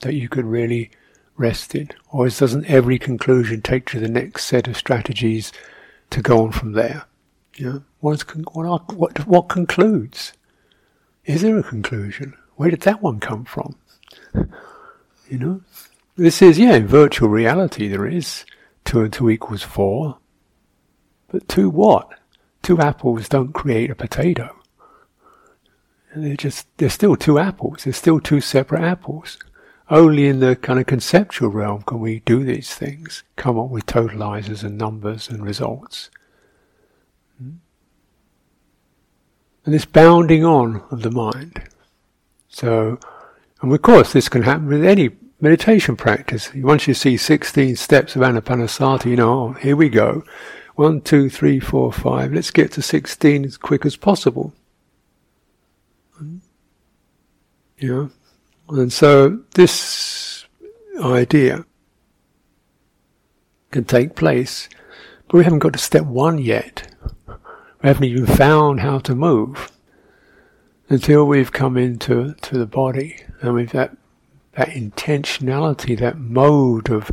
that 0.00 0.14
you 0.14 0.28
could 0.28 0.44
really 0.44 0.90
rest 1.36 1.74
in? 1.74 1.90
Or 2.10 2.28
doesn't 2.28 2.66
every 2.66 2.98
conclusion 2.98 3.60
take 3.60 3.90
to 3.90 4.00
the 4.00 4.08
next 4.08 4.44
set 4.44 4.68
of 4.68 4.76
strategies 4.76 5.52
to 6.08 6.22
go 6.22 6.42
on 6.42 6.52
from 6.52 6.72
there? 6.72 7.04
Yeah. 7.56 7.80
What, 8.04 8.92
what, 8.92 9.26
what 9.26 9.48
concludes? 9.48 10.34
Is 11.24 11.40
there 11.40 11.56
a 11.56 11.62
conclusion? 11.62 12.34
Where 12.56 12.68
did 12.68 12.82
that 12.82 13.00
one 13.00 13.18
come 13.18 13.46
from? 13.46 13.76
You 15.26 15.38
know? 15.38 15.62
This 16.16 16.42
is, 16.42 16.58
yeah, 16.58 16.74
in 16.74 16.86
virtual 16.86 17.30
reality 17.30 17.88
there 17.88 18.06
is. 18.06 18.44
Two 18.84 19.00
and 19.00 19.10
two 19.10 19.30
equals 19.30 19.62
four. 19.62 20.18
But 21.28 21.48
two 21.48 21.70
what? 21.70 22.10
Two 22.62 22.78
apples 22.78 23.26
don't 23.26 23.54
create 23.54 23.90
a 23.90 23.94
potato. 23.94 24.54
They're 26.14 26.36
just, 26.36 26.66
they're 26.76 26.90
still 26.90 27.16
two 27.16 27.38
apples. 27.38 27.84
They're 27.84 27.94
still 27.94 28.20
two 28.20 28.42
separate 28.42 28.82
apples. 28.82 29.38
Only 29.88 30.28
in 30.28 30.40
the 30.40 30.56
kind 30.56 30.78
of 30.78 30.84
conceptual 30.84 31.48
realm 31.48 31.80
can 31.82 32.00
we 32.00 32.20
do 32.20 32.44
these 32.44 32.74
things, 32.74 33.24
come 33.36 33.58
up 33.58 33.70
with 33.70 33.86
totalizers 33.86 34.62
and 34.62 34.76
numbers 34.76 35.30
and 35.30 35.42
results. 35.42 36.10
And 37.38 37.60
this 39.72 39.84
bounding 39.84 40.44
on 40.44 40.82
of 40.90 41.02
the 41.02 41.10
mind. 41.10 41.62
So, 42.48 42.98
and 43.62 43.72
of 43.72 43.82
course 43.82 44.12
this 44.12 44.28
can 44.28 44.42
happen 44.42 44.66
with 44.66 44.84
any 44.84 45.10
meditation 45.40 45.96
practice. 45.96 46.52
Once 46.54 46.86
you 46.86 46.94
see 46.94 47.16
16 47.16 47.76
steps 47.76 48.16
of 48.16 48.22
Anapanasati, 48.22 49.06
you 49.06 49.16
know, 49.16 49.32
oh, 49.32 49.52
here 49.54 49.76
we 49.76 49.88
go. 49.88 50.24
One, 50.74 51.00
two, 51.00 51.30
three, 51.30 51.60
four, 51.60 51.92
five. 51.92 52.32
Let's 52.32 52.50
get 52.50 52.72
to 52.72 52.82
16 52.82 53.44
as 53.44 53.56
quick 53.56 53.86
as 53.86 53.96
possible. 53.96 54.52
Yeah. 57.78 58.08
And 58.68 58.92
so 58.92 59.40
this 59.54 60.46
idea 61.02 61.64
can 63.70 63.84
take 63.84 64.14
place, 64.14 64.68
but 65.28 65.38
we 65.38 65.44
haven't 65.44 65.58
got 65.58 65.72
to 65.74 65.78
step 65.78 66.04
one 66.04 66.38
yet. 66.38 66.93
We 67.84 67.88
haven't 67.88 68.04
even 68.04 68.24
found 68.24 68.80
how 68.80 68.98
to 69.00 69.14
move 69.14 69.70
until 70.88 71.26
we've 71.26 71.52
come 71.52 71.76
into 71.76 72.32
to 72.32 72.56
the 72.56 72.64
body 72.64 73.22
and 73.42 73.52
we've 73.52 73.72
that 73.72 73.94
that 74.52 74.68
intentionality, 74.68 75.98
that 75.98 76.18
mode 76.18 76.88
of 76.88 77.10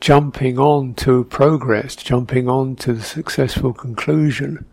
jumping 0.00 0.58
on 0.58 0.94
to 0.94 1.24
progress, 1.24 1.96
jumping 1.96 2.48
on 2.48 2.76
to 2.76 2.94
the 2.94 3.02
successful 3.02 3.74
conclusion, 3.74 4.64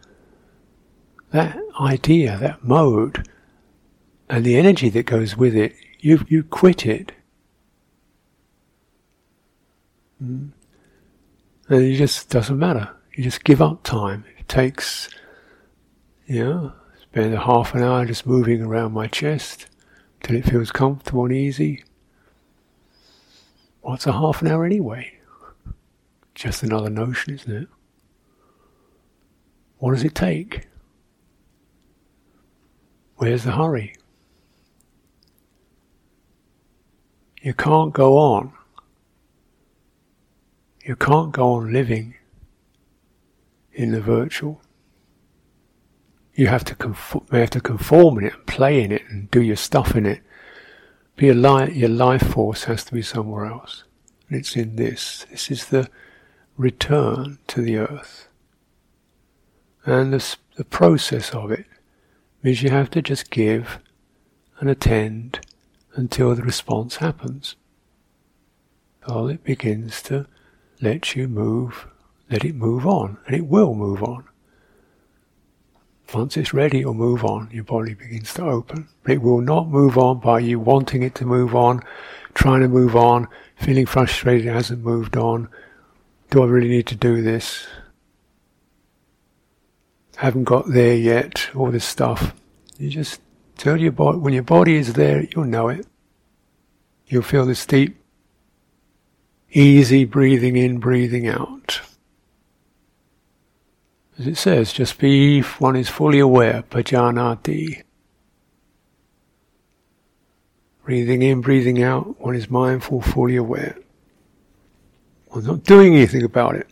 that 1.31 1.57
idea, 1.77 2.37
that 2.37 2.63
mode, 2.63 3.27
and 4.29 4.45
the 4.45 4.55
energy 4.55 4.87
that 4.87 5.05
goes 5.05 5.35
with 5.35 5.57
it, 5.57 5.75
you 5.99 6.23
you 6.29 6.43
quit 6.43 6.85
it. 6.85 7.11
Mm. 10.23 10.51
And 11.67 11.81
it 11.83 11.97
just 11.97 12.29
doesn't 12.29 12.57
matter. 12.57 12.95
You 13.13 13.25
just 13.25 13.43
give 13.43 13.61
up 13.61 13.83
time. 13.83 14.23
It 14.39 14.47
takes, 14.47 15.09
know, 16.27 16.73
spend 17.01 17.33
a 17.33 17.41
half 17.41 17.73
an 17.73 17.83
hour 17.83 18.05
just 18.05 18.25
moving 18.25 18.61
around 18.61 18.93
my 18.93 19.07
chest 19.07 19.67
till 20.21 20.35
it 20.35 20.45
feels 20.45 20.71
comfortable 20.71 21.25
and 21.25 21.33
easy. 21.33 21.83
What's 23.81 24.07
a 24.07 24.13
half 24.13 24.41
an 24.41 24.47
hour 24.47 24.65
anyway? 24.65 25.19
Just 26.33 26.63
another 26.63 26.89
notion, 26.89 27.33
isn't 27.33 27.63
it? 27.63 27.67
What 29.77 29.93
does 29.93 30.03
it 30.03 30.15
take? 30.15 30.67
Where's 33.17 33.43
the 33.43 33.51
hurry? 33.51 33.95
You 37.41 37.53
can't 37.53 37.93
go 37.93 38.17
on. 38.17 38.53
You 40.85 40.95
can't 40.95 41.33
go 41.33 41.53
on 41.53 41.73
living 41.73 42.15
in 43.73 43.91
the 43.91 43.99
virtual. 44.01 44.61
You 46.35 46.47
have 46.47 46.63
to 46.65 46.75
conform, 46.75 47.25
have 47.31 47.51
to 47.51 47.61
conform 47.61 48.17
in 48.19 48.25
it 48.25 48.33
and 48.33 48.45
play 48.45 48.81
in 48.81 48.91
it 48.91 49.03
and 49.09 49.29
do 49.29 49.41
your 49.41 49.55
stuff 49.55 49.95
in 49.95 50.05
it 50.05 50.21
but 51.15 51.25
your 51.25 51.35
life, 51.35 51.75
your 51.75 51.89
life 51.89 52.33
force 52.33 52.63
has 52.65 52.83
to 52.85 52.93
be 52.93 53.01
somewhere 53.01 53.45
else. 53.45 53.83
And 54.27 54.39
it's 54.39 54.55
in 54.55 54.75
this. 54.75 55.25
This 55.29 55.51
is 55.51 55.65
the 55.67 55.89
return 56.57 57.39
to 57.47 57.61
the 57.61 57.77
earth. 57.77 58.27
And 59.85 60.13
the, 60.13 60.35
the 60.55 60.65
process 60.65 61.31
of 61.31 61.51
it 61.51 61.65
means 62.41 62.63
you 62.63 62.69
have 62.69 62.89
to 62.91 63.01
just 63.01 63.29
give 63.29 63.79
and 64.59 64.69
attend 64.69 65.45
until 65.95 66.33
the 66.35 66.41
response 66.41 66.97
happens. 66.97 67.55
Until 69.03 69.27
it 69.27 69.43
begins 69.43 70.01
to 70.03 70.25
let 70.81 71.15
you 71.15 71.27
move, 71.27 71.87
let 72.31 72.43
it 72.43 72.55
move 72.55 72.87
on, 72.87 73.17
and 73.27 73.35
it 73.35 73.45
will 73.45 73.75
move 73.75 74.01
on. 74.01 74.25
Once 76.13 76.37
it's 76.37 76.53
ready, 76.53 76.81
it'll 76.81 76.93
move 76.93 77.23
on. 77.23 77.49
Your 77.51 77.63
body 77.63 77.93
begins 77.93 78.33
to 78.35 78.43
open. 78.43 78.87
It 79.07 79.21
will 79.21 79.41
not 79.41 79.67
move 79.67 79.97
on 79.97 80.19
by 80.19 80.39
you 80.39 80.59
wanting 80.59 81.01
it 81.01 81.15
to 81.15 81.25
move 81.25 81.55
on, 81.55 81.81
trying 82.33 82.61
to 82.61 82.67
move 82.67 82.95
on, 82.95 83.27
feeling 83.55 83.85
frustrated 83.85 84.47
it 84.47 84.53
hasn't 84.53 84.83
moved 84.83 85.17
on. 85.17 85.49
Do 86.29 86.43
I 86.43 86.47
really 86.47 86.69
need 86.69 86.87
to 86.87 86.95
do 86.95 87.21
this? 87.21 87.67
Haven't 90.17 90.43
got 90.43 90.69
there 90.69 90.95
yet, 90.95 91.49
all 91.55 91.71
this 91.71 91.85
stuff. 91.85 92.33
You 92.77 92.89
just 92.89 93.19
tell 93.57 93.77
your 93.77 93.91
body, 93.91 94.17
when 94.19 94.33
your 94.33 94.43
body 94.43 94.75
is 94.75 94.93
there, 94.93 95.23
you'll 95.23 95.45
know 95.45 95.69
it. 95.69 95.87
You'll 97.07 97.23
feel 97.23 97.45
this 97.45 97.65
deep, 97.65 97.97
easy 99.51 100.05
breathing 100.05 100.55
in, 100.55 100.79
breathing 100.79 101.27
out. 101.27 101.81
As 104.19 104.27
it 104.27 104.37
says, 104.37 104.71
just 104.71 104.99
be, 104.99 105.41
one 105.41 105.75
is 105.75 105.89
fully 105.89 106.19
aware, 106.19 106.63
pajanati. 106.69 107.81
Breathing 110.85 111.21
in, 111.21 111.41
breathing 111.41 111.81
out, 111.81 112.19
one 112.21 112.35
is 112.35 112.49
mindful, 112.49 113.01
fully 113.01 113.35
aware. 113.35 113.77
One's 115.27 115.47
not 115.47 115.63
doing 115.63 115.95
anything 115.95 116.23
about 116.23 116.55
it. 116.55 116.67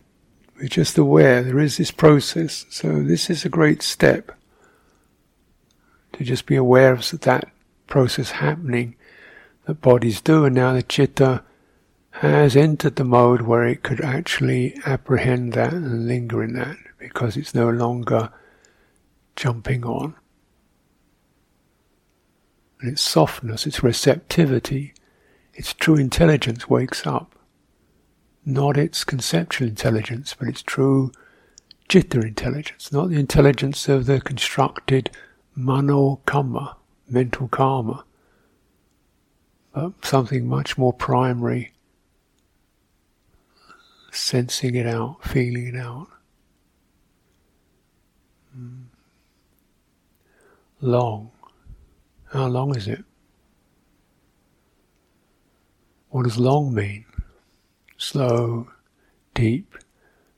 We're 0.56 0.68
just 0.68 0.96
aware 0.96 1.42
there 1.42 1.58
is 1.58 1.78
this 1.78 1.90
process. 1.90 2.64
So 2.70 3.02
this 3.02 3.28
is 3.28 3.44
a 3.44 3.48
great 3.48 3.82
step 3.82 4.30
to 6.12 6.22
just 6.22 6.46
be 6.46 6.54
aware 6.54 6.92
of 6.92 7.10
that 7.22 7.50
process 7.88 8.30
happening 8.32 8.94
that 9.66 9.80
bodies 9.80 10.20
do, 10.20 10.44
and 10.44 10.54
now 10.54 10.74
the 10.74 10.82
chitta 10.82 11.42
has 12.16 12.54
entered 12.54 12.96
the 12.96 13.04
mode 13.04 13.42
where 13.42 13.64
it 13.64 13.82
could 13.82 14.00
actually 14.00 14.78
apprehend 14.86 15.54
that 15.54 15.72
and 15.72 16.06
linger 16.06 16.42
in 16.42 16.52
that 16.54 16.76
because 17.02 17.36
it's 17.36 17.54
no 17.54 17.68
longer 17.68 18.30
jumping 19.36 19.84
on. 19.84 20.14
And 22.80 22.92
its 22.92 23.02
softness, 23.02 23.66
its 23.66 23.82
receptivity, 23.82 24.94
its 25.54 25.72
true 25.72 25.96
intelligence 25.96 26.68
wakes 26.70 27.06
up. 27.06 27.34
Not 28.44 28.76
its 28.76 29.04
conceptual 29.04 29.68
intelligence, 29.68 30.34
but 30.38 30.48
its 30.48 30.62
true 30.62 31.12
chitta 31.88 32.20
intelligence, 32.20 32.90
not 32.90 33.10
the 33.10 33.18
intelligence 33.18 33.88
of 33.88 34.06
the 34.06 34.20
constructed 34.20 35.10
mano 35.54 36.20
karma, 36.24 36.76
mental 37.08 37.48
karma, 37.48 38.04
but 39.74 39.92
something 40.04 40.46
much 40.46 40.78
more 40.78 40.92
primary, 40.92 41.72
sensing 44.10 44.74
it 44.74 44.86
out, 44.86 45.22
feeling 45.22 45.68
it 45.68 45.76
out. 45.76 46.08
Long. 50.80 51.30
How 52.32 52.46
long 52.46 52.76
is 52.76 52.88
it? 52.88 53.04
What 56.10 56.24
does 56.24 56.38
long 56.38 56.74
mean? 56.74 57.04
Slow, 57.96 58.68
deep, 59.32 59.78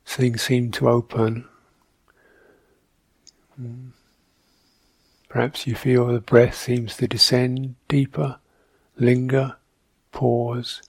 things 0.05 0.43
seem 0.43 0.71
to 0.73 0.89
open. 0.89 1.47
Perhaps 5.29 5.67
you 5.67 5.75
feel 5.75 6.07
the 6.07 6.21
breath 6.21 6.55
seems 6.57 6.97
to 6.99 7.09
descend 7.09 7.75
deeper, 7.89 8.39
linger, 8.97 9.57
pause. 10.12 10.83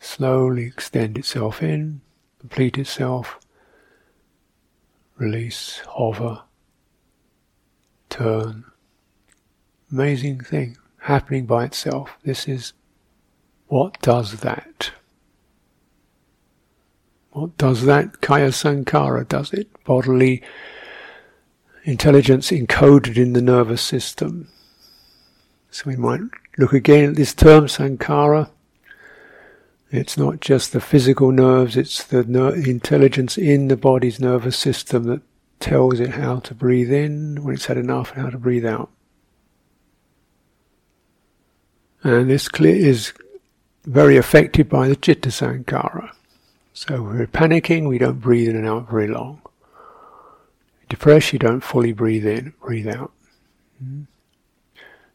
Slowly 0.00 0.66
extend 0.66 1.16
itself 1.16 1.62
in, 1.62 2.02
complete 2.40 2.76
itself, 2.76 3.38
release, 5.16 5.80
hover, 5.88 6.42
turn. 8.08 8.64
Amazing 9.90 10.40
thing 10.40 10.76
happening 10.98 11.46
by 11.46 11.64
itself. 11.64 12.16
This 12.24 12.48
is 12.48 12.72
what 13.68 14.00
does 14.00 14.40
that. 14.40 14.92
What 17.30 17.56
does 17.58 17.84
that? 17.84 18.20
Kaya 18.20 18.48
Sankhara 18.48 19.28
does 19.28 19.52
it. 19.52 19.68
Bodily 19.84 20.42
intelligence 21.84 22.50
encoded 22.50 23.16
in 23.16 23.32
the 23.32 23.42
nervous 23.42 23.82
system. 23.82 24.48
So 25.70 25.84
we 25.86 25.96
might 25.96 26.20
look 26.56 26.72
again 26.72 27.10
at 27.10 27.16
this 27.16 27.34
term, 27.34 27.66
sankhara. 27.66 28.50
It's 29.94 30.18
not 30.18 30.40
just 30.40 30.72
the 30.72 30.80
physical 30.80 31.30
nerves, 31.30 31.76
it's 31.76 32.02
the 32.02 32.24
ner- 32.24 32.56
intelligence 32.56 33.38
in 33.38 33.68
the 33.68 33.76
body's 33.76 34.18
nervous 34.18 34.56
system 34.56 35.04
that 35.04 35.22
tells 35.60 36.00
it 36.00 36.10
how 36.10 36.40
to 36.40 36.52
breathe 36.52 36.92
in 36.92 37.44
when 37.44 37.54
it's 37.54 37.66
had 37.66 37.76
enough 37.76 38.10
and 38.10 38.22
how 38.22 38.30
to 38.30 38.38
breathe 38.38 38.66
out. 38.66 38.90
And 42.02 42.28
this 42.28 42.48
is 42.58 43.12
very 43.84 44.16
affected 44.16 44.68
by 44.68 44.88
the 44.88 44.96
chitta 44.96 45.28
sankhara. 45.28 46.10
So 46.72 47.00
we're 47.00 47.28
panicking, 47.28 47.88
we 47.88 47.98
don't 47.98 48.18
breathe 48.18 48.48
in 48.48 48.56
and 48.56 48.66
out 48.66 48.90
very 48.90 49.06
long. 49.06 49.42
Depressed, 50.88 51.32
you 51.32 51.38
don't 51.38 51.60
fully 51.60 51.92
breathe 51.92 52.26
in, 52.26 52.52
breathe 52.60 52.88
out. 52.88 53.12
Hmm. 53.78 54.02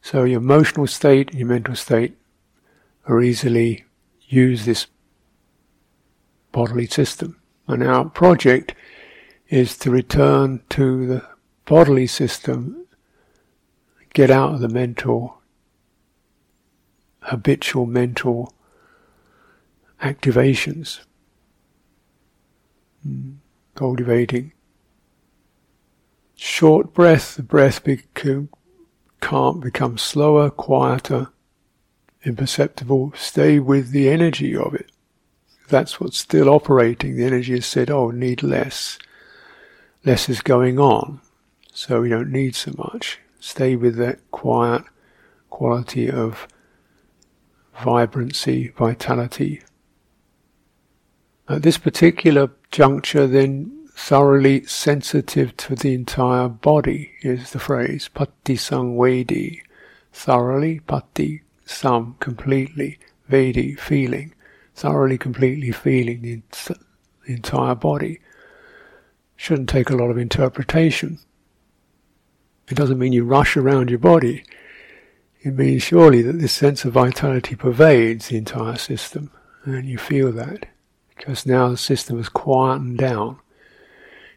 So 0.00 0.24
your 0.24 0.40
emotional 0.40 0.86
state 0.86 1.32
and 1.32 1.38
your 1.38 1.48
mental 1.48 1.76
state 1.76 2.16
are 3.06 3.20
easily 3.20 3.84
use 4.30 4.64
this 4.64 4.86
bodily 6.52 6.86
system. 6.86 7.40
And 7.66 7.82
our 7.82 8.08
project 8.08 8.74
is 9.48 9.76
to 9.78 9.90
return 9.90 10.62
to 10.70 11.06
the 11.06 11.26
bodily 11.64 12.06
system, 12.06 12.86
get 14.14 14.30
out 14.30 14.54
of 14.54 14.60
the 14.60 14.68
mental, 14.68 15.40
habitual 17.20 17.86
mental 17.86 18.54
activations, 20.00 21.00
hmm. 23.02 23.32
cultivating. 23.74 24.52
Short 26.36 26.94
breath, 26.94 27.34
the 27.34 27.42
breath 27.42 27.84
become, 27.84 28.48
can't 29.20 29.60
become 29.60 29.98
slower, 29.98 30.50
quieter, 30.50 31.28
imperceptible. 32.24 33.12
Stay 33.16 33.58
with 33.58 33.90
the 33.90 34.08
energy 34.08 34.56
of 34.56 34.74
it. 34.74 34.90
That's 35.68 36.00
what's 36.00 36.18
still 36.18 36.48
operating. 36.48 37.16
The 37.16 37.24
energy 37.24 37.54
has 37.54 37.66
said, 37.66 37.90
oh, 37.90 38.10
need 38.10 38.42
less. 38.42 38.98
Less 40.04 40.28
is 40.28 40.40
going 40.40 40.78
on, 40.78 41.20
so 41.72 42.00
we 42.00 42.08
don't 42.08 42.32
need 42.32 42.54
so 42.54 42.72
much. 42.76 43.18
Stay 43.38 43.76
with 43.76 43.96
that 43.96 44.18
quiet 44.30 44.82
quality 45.50 46.10
of 46.10 46.48
vibrancy, 47.82 48.68
vitality. 48.68 49.62
At 51.48 51.62
this 51.62 51.78
particular 51.78 52.50
juncture, 52.70 53.26
then 53.26 53.80
thoroughly 53.94 54.64
sensitive 54.64 55.54
to 55.58 55.74
the 55.74 55.92
entire 55.92 56.48
body 56.48 57.12
is 57.20 57.50
the 57.50 57.58
phrase 57.58 58.08
pati 58.08 58.56
samvedi 58.56 59.60
thoroughly 60.10 60.80
pati 60.80 61.42
sam 61.70 62.16
completely 62.20 62.98
vedi 63.28 63.78
feeling 63.78 64.34
thoroughly 64.74 65.18
completely 65.18 65.72
feeling 65.72 66.22
the, 66.22 66.42
the 67.26 67.32
entire 67.32 67.74
body 67.74 68.20
shouldn't 69.36 69.68
take 69.68 69.90
a 69.90 69.96
lot 69.96 70.10
of 70.10 70.18
interpretation 70.18 71.18
it 72.68 72.76
doesn't 72.76 72.98
mean 72.98 73.12
you 73.12 73.24
rush 73.24 73.56
around 73.56 73.90
your 73.90 73.98
body 73.98 74.44
it 75.42 75.54
means 75.54 75.82
surely 75.82 76.22
that 76.22 76.38
this 76.38 76.52
sense 76.52 76.84
of 76.84 76.92
vitality 76.92 77.54
pervades 77.54 78.28
the 78.28 78.36
entire 78.36 78.76
system 78.76 79.30
and 79.64 79.86
you 79.86 79.98
feel 79.98 80.30
that 80.32 80.66
because 81.16 81.46
now 81.46 81.68
the 81.68 81.76
system 81.76 82.16
has 82.16 82.28
quietened 82.28 82.98
down 82.98 83.38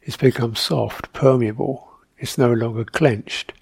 it's 0.05 0.17
become 0.17 0.55
soft, 0.55 1.13
permeable. 1.13 1.89
It's 2.17 2.37
no 2.37 2.51
longer 2.51 2.83
clenched. 2.83 3.53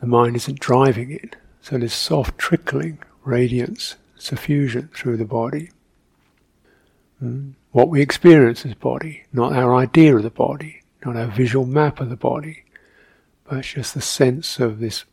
The 0.00 0.06
mind 0.06 0.36
isn't 0.36 0.60
driving 0.60 1.10
it. 1.10 1.36
So 1.66 1.76
there's 1.76 1.94
soft 1.94 2.38
trickling, 2.38 3.00
radiance, 3.24 3.96
suffusion 4.16 4.88
through 4.94 5.16
the 5.16 5.24
body. 5.24 5.70
Mm. 7.20 7.54
What 7.72 7.88
we 7.88 8.00
experience 8.00 8.64
as 8.64 8.74
body, 8.74 9.24
not 9.32 9.52
our 9.52 9.74
idea 9.74 10.14
of 10.14 10.22
the 10.22 10.30
body, 10.30 10.82
not 11.04 11.16
our 11.16 11.26
visual 11.26 11.66
map 11.66 12.00
of 12.00 12.08
the 12.08 12.14
body, 12.14 12.62
but 13.42 13.58
it's 13.58 13.72
just 13.72 13.94
the 13.94 14.00
sense 14.00 14.60
of 14.60 14.78
this 14.78 15.06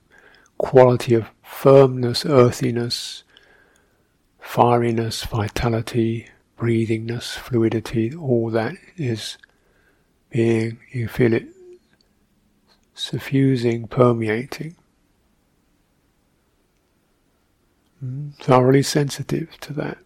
quality 0.59 1.15
of 1.15 1.25
firmness, 1.41 2.23
earthiness, 2.23 3.23
fieriness, 4.39 5.25
vitality, 5.25 6.27
breathingness, 6.59 7.35
fluidity, 7.35 8.13
all 8.13 8.51
that 8.51 8.75
is 8.95 9.39
being, 10.29 10.77
you 10.91 11.07
feel 11.07 11.33
it 11.33 11.47
suffusing, 12.93 13.87
permeating. 13.87 14.65
Mm, 14.65 14.75
thoroughly 18.39 18.83
sensitive 18.83 19.59
to 19.61 19.73
that. 19.73 19.97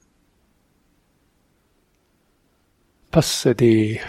Passati 3.11 4.01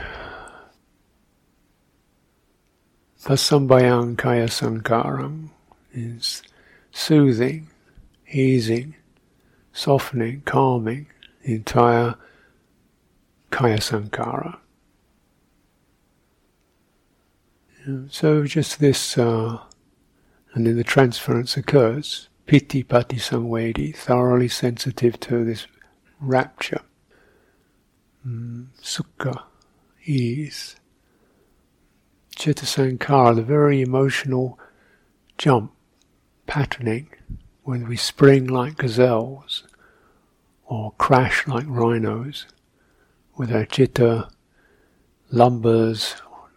Pasambayang 3.22 4.16
Kaya 4.16 4.46
Sankharam 4.46 5.50
is 5.92 6.42
soothing, 6.90 7.68
easing, 8.32 8.94
softening, 9.72 10.42
calming 10.46 11.06
the 11.44 11.54
entire 11.54 12.14
Kaya 13.50 13.78
Sankhara. 13.78 14.58
So 18.10 18.44
just 18.44 18.80
this, 18.80 19.16
uh, 19.16 19.58
and 20.54 20.66
then 20.66 20.76
the 20.76 20.84
transference 20.84 21.56
occurs. 21.56 22.27
Piti 22.48 22.82
pati 22.82 23.16
samvedi, 23.18 23.94
thoroughly 23.94 24.48
sensitive 24.48 25.20
to 25.20 25.44
this 25.44 25.66
rapture. 26.18 26.80
Mm, 28.26 28.68
sukha, 28.82 29.42
ease. 30.06 30.76
Chitta 32.34 32.64
Sankhara, 32.64 33.36
the 33.36 33.42
very 33.42 33.82
emotional 33.82 34.58
jump, 35.36 35.74
patterning, 36.46 37.10
when 37.64 37.86
we 37.86 37.96
spring 37.98 38.46
like 38.46 38.78
gazelles 38.78 39.64
or 40.64 40.92
crash 40.92 41.46
like 41.46 41.66
rhinos, 41.68 42.46
with 43.36 43.52
our 43.54 43.66
chitta 43.66 44.30
lumbers, 45.30 46.14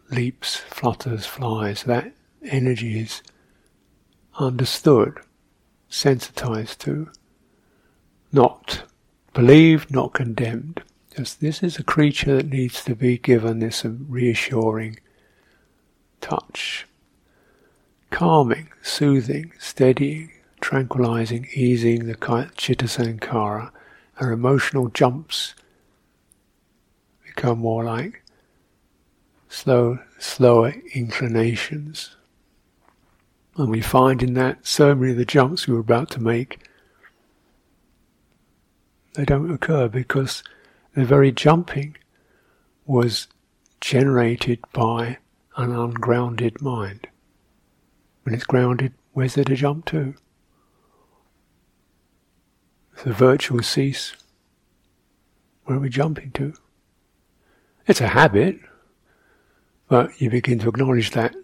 leaps, 0.09 0.55
flutters, 0.55 1.25
flies, 1.25 1.83
that 1.83 2.13
energy 2.45 2.97
is 2.97 3.21
understood, 4.39 5.19
sensitized 5.91 6.79
to, 6.79 7.11
not 8.31 8.83
believed, 9.33 9.91
not 9.91 10.13
condemned. 10.13 10.81
Just 11.15 11.41
this 11.41 11.61
is 11.61 11.77
a 11.77 11.83
creature 11.83 12.37
that 12.37 12.47
needs 12.47 12.83
to 12.85 12.95
be 12.95 13.17
given 13.17 13.59
this 13.59 13.85
reassuring 13.85 14.97
touch, 16.21 16.87
calming, 18.09 18.69
soothing, 18.81 19.51
steadying, 19.59 20.31
tranquilizing, 20.61 21.47
easing 21.53 22.05
the 22.05 22.15
chitta 22.55 22.85
sankhara. 22.85 23.71
Our 24.19 24.31
emotional 24.31 24.87
jumps 24.87 25.55
become 27.25 27.59
more 27.59 27.83
like 27.83 28.23
slow, 29.49 29.99
slower 30.19 30.73
inclinations. 30.93 32.15
And 33.57 33.69
we 33.69 33.81
find 33.81 34.23
in 34.23 34.33
that 34.35 34.65
so 34.65 34.95
many 34.95 35.11
of 35.11 35.17
the 35.17 35.25
jumps 35.25 35.67
we 35.67 35.73
were 35.73 35.81
about 35.81 36.09
to 36.11 36.21
make, 36.21 36.59
they 39.13 39.25
don't 39.25 39.51
occur 39.51 39.89
because 39.89 40.41
the 40.95 41.03
very 41.03 41.31
jumping 41.31 41.97
was 42.85 43.27
generated 43.81 44.59
by 44.71 45.17
an 45.57 45.71
ungrounded 45.71 46.61
mind. 46.61 47.07
When 48.23 48.33
it's 48.33 48.45
grounded, 48.45 48.93
where's 49.13 49.35
there 49.35 49.43
to 49.43 49.55
jump 49.55 49.85
to? 49.87 50.13
If 52.95 53.03
the 53.03 53.13
virtual 53.13 53.63
cease, 53.63 54.15
where 55.65 55.77
are 55.77 55.81
we 55.81 55.89
jumping 55.89 56.31
to? 56.31 56.53
It's 57.87 58.01
a 58.01 58.07
habit, 58.07 58.59
but 59.87 60.21
you 60.21 60.29
begin 60.29 60.59
to 60.59 60.69
acknowledge 60.69 61.11
that. 61.11 61.35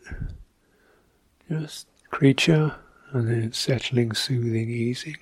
Just 1.49 1.87
creature, 2.17 2.73
and 3.11 3.29
then 3.29 3.53
settling, 3.53 4.11
soothing, 4.11 4.71
easing. 4.71 5.17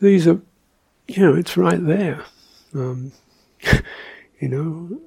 These 0.00 0.28
are 0.28 0.40
you 1.08 1.20
know, 1.20 1.34
it's 1.34 1.56
right 1.56 1.84
there. 1.84 2.24
Um, 2.76 3.10
you 4.40 4.48
know, 4.48 5.00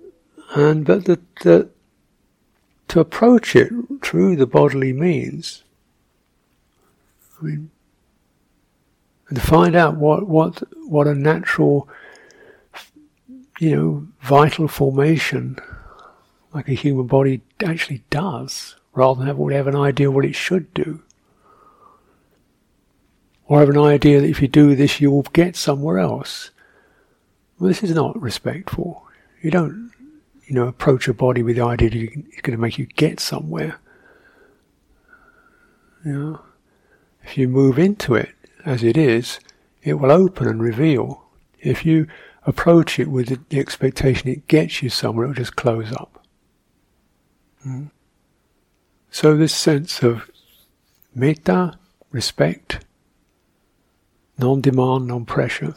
and 0.55 0.85
but 0.85 1.05
the, 1.05 1.21
the, 1.41 1.69
to 2.89 2.99
approach 2.99 3.55
it 3.55 3.71
through 4.01 4.35
the 4.35 4.45
bodily 4.45 4.91
means, 4.91 5.63
I 7.39 7.45
mean, 7.45 7.71
and 9.29 9.37
to 9.37 9.41
find 9.41 9.77
out 9.77 9.95
what 9.95 10.27
what 10.27 10.61
what 10.85 11.07
a 11.07 11.15
natural, 11.15 11.87
you 13.57 13.73
know, 13.73 14.07
vital 14.19 14.67
formation 14.67 15.59
like 16.55 16.69
a 16.69 16.73
human 16.73 17.05
body 17.05 17.41
actually 17.63 18.01
does, 18.09 18.75
rather 18.93 19.19
than 19.19 19.27
have, 19.27 19.51
have 19.51 19.67
an 19.67 19.75
idea 19.75 20.09
what 20.09 20.25
it 20.25 20.33
should 20.33 20.73
do 20.73 21.03
or 23.47 23.59
have 23.59 23.69
an 23.69 23.77
idea 23.77 24.21
that 24.21 24.29
if 24.29 24.41
you 24.41 24.47
do 24.47 24.75
this, 24.75 24.99
you 24.99 25.11
will 25.11 25.23
get 25.33 25.55
somewhere 25.55 25.99
else. 25.99 26.51
Well, 27.59 27.67
this 27.67 27.83
is 27.83 27.93
not 27.93 28.19
respectful. 28.19 29.05
You 29.41 29.51
don't, 29.51 29.91
you 30.45 30.55
know, 30.55 30.67
approach 30.67 31.07
a 31.07 31.13
body 31.13 31.43
with 31.43 31.57
the 31.57 31.63
idea 31.63 31.89
that 31.89 31.97
it's 31.97 32.41
going 32.41 32.57
to 32.57 32.61
make 32.61 32.77
you 32.77 32.87
get 32.87 33.19
somewhere. 33.19 33.79
You 36.03 36.13
know, 36.13 36.41
if 37.23 37.37
you 37.37 37.47
move 37.47 37.77
into 37.77 38.15
it 38.15 38.31
as 38.65 38.83
it 38.83 38.97
is, 38.97 39.39
it 39.83 39.95
will 39.95 40.11
open 40.11 40.47
and 40.47 40.61
reveal. 40.61 41.23
If 41.59 41.85
you 41.85 42.07
approach 42.45 42.99
it 42.99 43.07
with 43.07 43.49
the 43.49 43.59
expectation 43.59 44.29
it 44.29 44.47
gets 44.47 44.81
you 44.81 44.89
somewhere, 44.89 45.25
it 45.25 45.29
will 45.29 45.35
just 45.35 45.55
close 45.55 45.91
up. 45.91 46.24
Mm. 47.65 47.89
So 49.09 49.35
this 49.35 49.53
sense 49.53 50.03
of 50.03 50.29
metta, 51.13 51.79
respect, 52.11 52.85
non-demand, 54.37 55.07
non-pressure, 55.07 55.75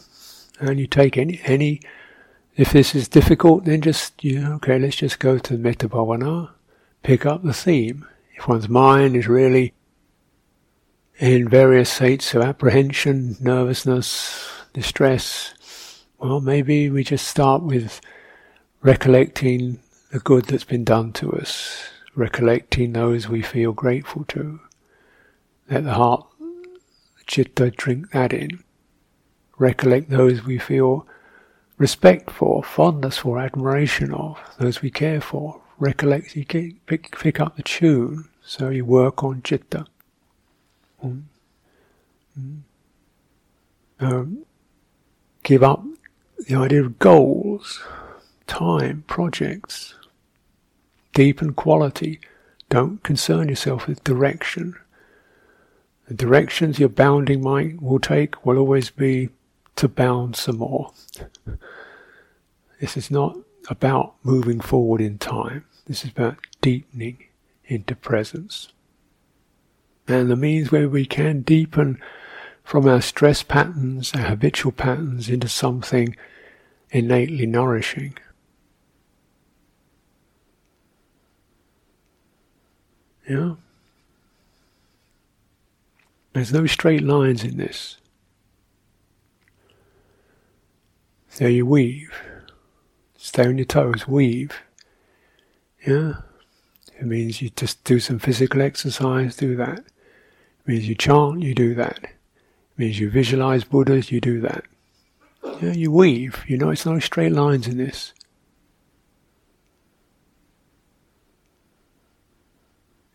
and 0.60 0.78
you 0.78 0.86
take 0.86 1.16
any 1.16 1.40
any. 1.44 1.80
If 2.56 2.72
this 2.72 2.94
is 2.94 3.06
difficult, 3.06 3.64
then 3.64 3.80
just 3.80 4.24
you 4.24 4.40
know, 4.40 4.52
okay, 4.54 4.78
let's 4.78 4.96
just 4.96 5.20
go 5.20 5.38
to 5.38 5.56
metta 5.56 5.88
bhavana, 5.88 6.50
pick 7.02 7.24
up 7.24 7.42
the 7.44 7.52
theme. 7.52 8.04
If 8.34 8.48
one's 8.48 8.68
mind 8.68 9.16
is 9.16 9.28
really 9.28 9.74
in 11.18 11.48
various 11.48 11.90
states 11.90 12.34
of 12.34 12.42
apprehension, 12.42 13.36
nervousness, 13.40 14.50
distress, 14.72 15.54
well, 16.18 16.40
maybe 16.40 16.90
we 16.90 17.04
just 17.04 17.28
start 17.28 17.62
with 17.62 18.00
recollecting 18.82 19.78
the 20.10 20.18
good 20.20 20.46
that's 20.46 20.64
been 20.64 20.84
done 20.84 21.12
to 21.14 21.32
us, 21.32 21.90
recollecting 22.14 22.92
those 22.92 23.28
we 23.28 23.42
feel 23.42 23.72
grateful 23.72 24.24
to. 24.28 24.60
Let 25.70 25.84
the 25.84 25.94
heart 25.94 26.26
chitta 27.26 27.70
drink 27.70 28.12
that 28.12 28.32
in. 28.32 28.64
Recollect 29.58 30.08
those 30.08 30.44
we 30.44 30.58
feel 30.58 31.06
respect 31.76 32.30
for, 32.30 32.62
fondness 32.62 33.18
for, 33.18 33.38
admiration 33.38 34.12
of, 34.12 34.38
those 34.58 34.82
we 34.82 34.90
care 34.90 35.20
for. 35.20 35.60
Recollect, 35.78 36.34
you 36.34 36.44
pick, 36.44 37.16
pick 37.18 37.38
up 37.38 37.56
the 37.56 37.62
tune, 37.62 38.28
so 38.42 38.70
you 38.70 38.84
work 38.84 39.22
on 39.22 39.42
chitta. 39.42 39.86
Mm. 41.04 41.22
Mm. 42.38 42.60
Um, 44.00 44.44
give 45.42 45.62
up 45.62 45.84
the 46.46 46.54
idea 46.56 46.82
of 46.82 46.98
goals, 46.98 47.80
time, 48.46 49.04
projects, 49.06 49.94
deepen 51.18 51.52
quality. 51.52 52.20
Don't 52.68 53.02
concern 53.02 53.48
yourself 53.48 53.88
with 53.88 54.04
direction. 54.04 54.76
The 56.06 56.14
directions 56.14 56.78
your 56.78 56.88
bounding 56.88 57.42
mind 57.42 57.80
will 57.80 57.98
take 57.98 58.46
will 58.46 58.56
always 58.56 58.90
be 58.90 59.30
to 59.74 59.88
bound 59.88 60.36
some 60.36 60.58
more. 60.58 60.92
this 62.80 62.96
is 62.96 63.10
not 63.10 63.36
about 63.68 64.14
moving 64.22 64.60
forward 64.60 65.00
in 65.00 65.18
time. 65.18 65.64
This 65.88 66.04
is 66.04 66.12
about 66.12 66.36
deepening 66.60 67.24
into 67.64 67.96
presence. 67.96 68.68
And 70.06 70.30
the 70.30 70.36
means 70.36 70.70
where 70.70 70.88
we 70.88 71.04
can 71.04 71.40
deepen 71.40 72.00
from 72.62 72.86
our 72.86 73.02
stress 73.02 73.42
patterns, 73.42 74.12
our 74.14 74.22
habitual 74.22 74.70
patterns, 74.70 75.28
into 75.28 75.48
something 75.48 76.14
innately 76.92 77.44
nourishing. 77.44 78.16
Yeah? 83.28 83.54
There's 86.32 86.52
no 86.52 86.66
straight 86.66 87.02
lines 87.02 87.44
in 87.44 87.56
this. 87.58 87.98
So 91.28 91.46
you 91.46 91.66
weave. 91.66 92.12
Stay 93.16 93.46
on 93.46 93.58
your 93.58 93.64
toes, 93.64 94.08
weave. 94.08 94.52
Yeah? 95.86 96.14
It 96.98 97.06
means 97.06 97.42
you 97.42 97.50
just 97.50 97.84
do 97.84 98.00
some 98.00 98.18
physical 98.18 98.62
exercise, 98.62 99.36
do 99.36 99.56
that. 99.56 99.78
It 99.78 99.84
means 100.66 100.88
you 100.88 100.94
chant, 100.94 101.42
you 101.42 101.54
do 101.54 101.74
that. 101.74 101.98
It 102.02 102.78
means 102.78 102.98
you 102.98 103.10
visualize 103.10 103.64
Buddhas, 103.64 104.10
you 104.10 104.20
do 104.20 104.40
that. 104.40 104.64
Yeah, 105.62 105.72
you 105.72 105.92
weave. 105.92 106.44
You 106.46 106.58
know, 106.58 106.70
it's 106.70 106.86
no 106.86 106.98
straight 106.98 107.32
lines 107.32 107.68
in 107.68 107.76
this. 107.76 108.12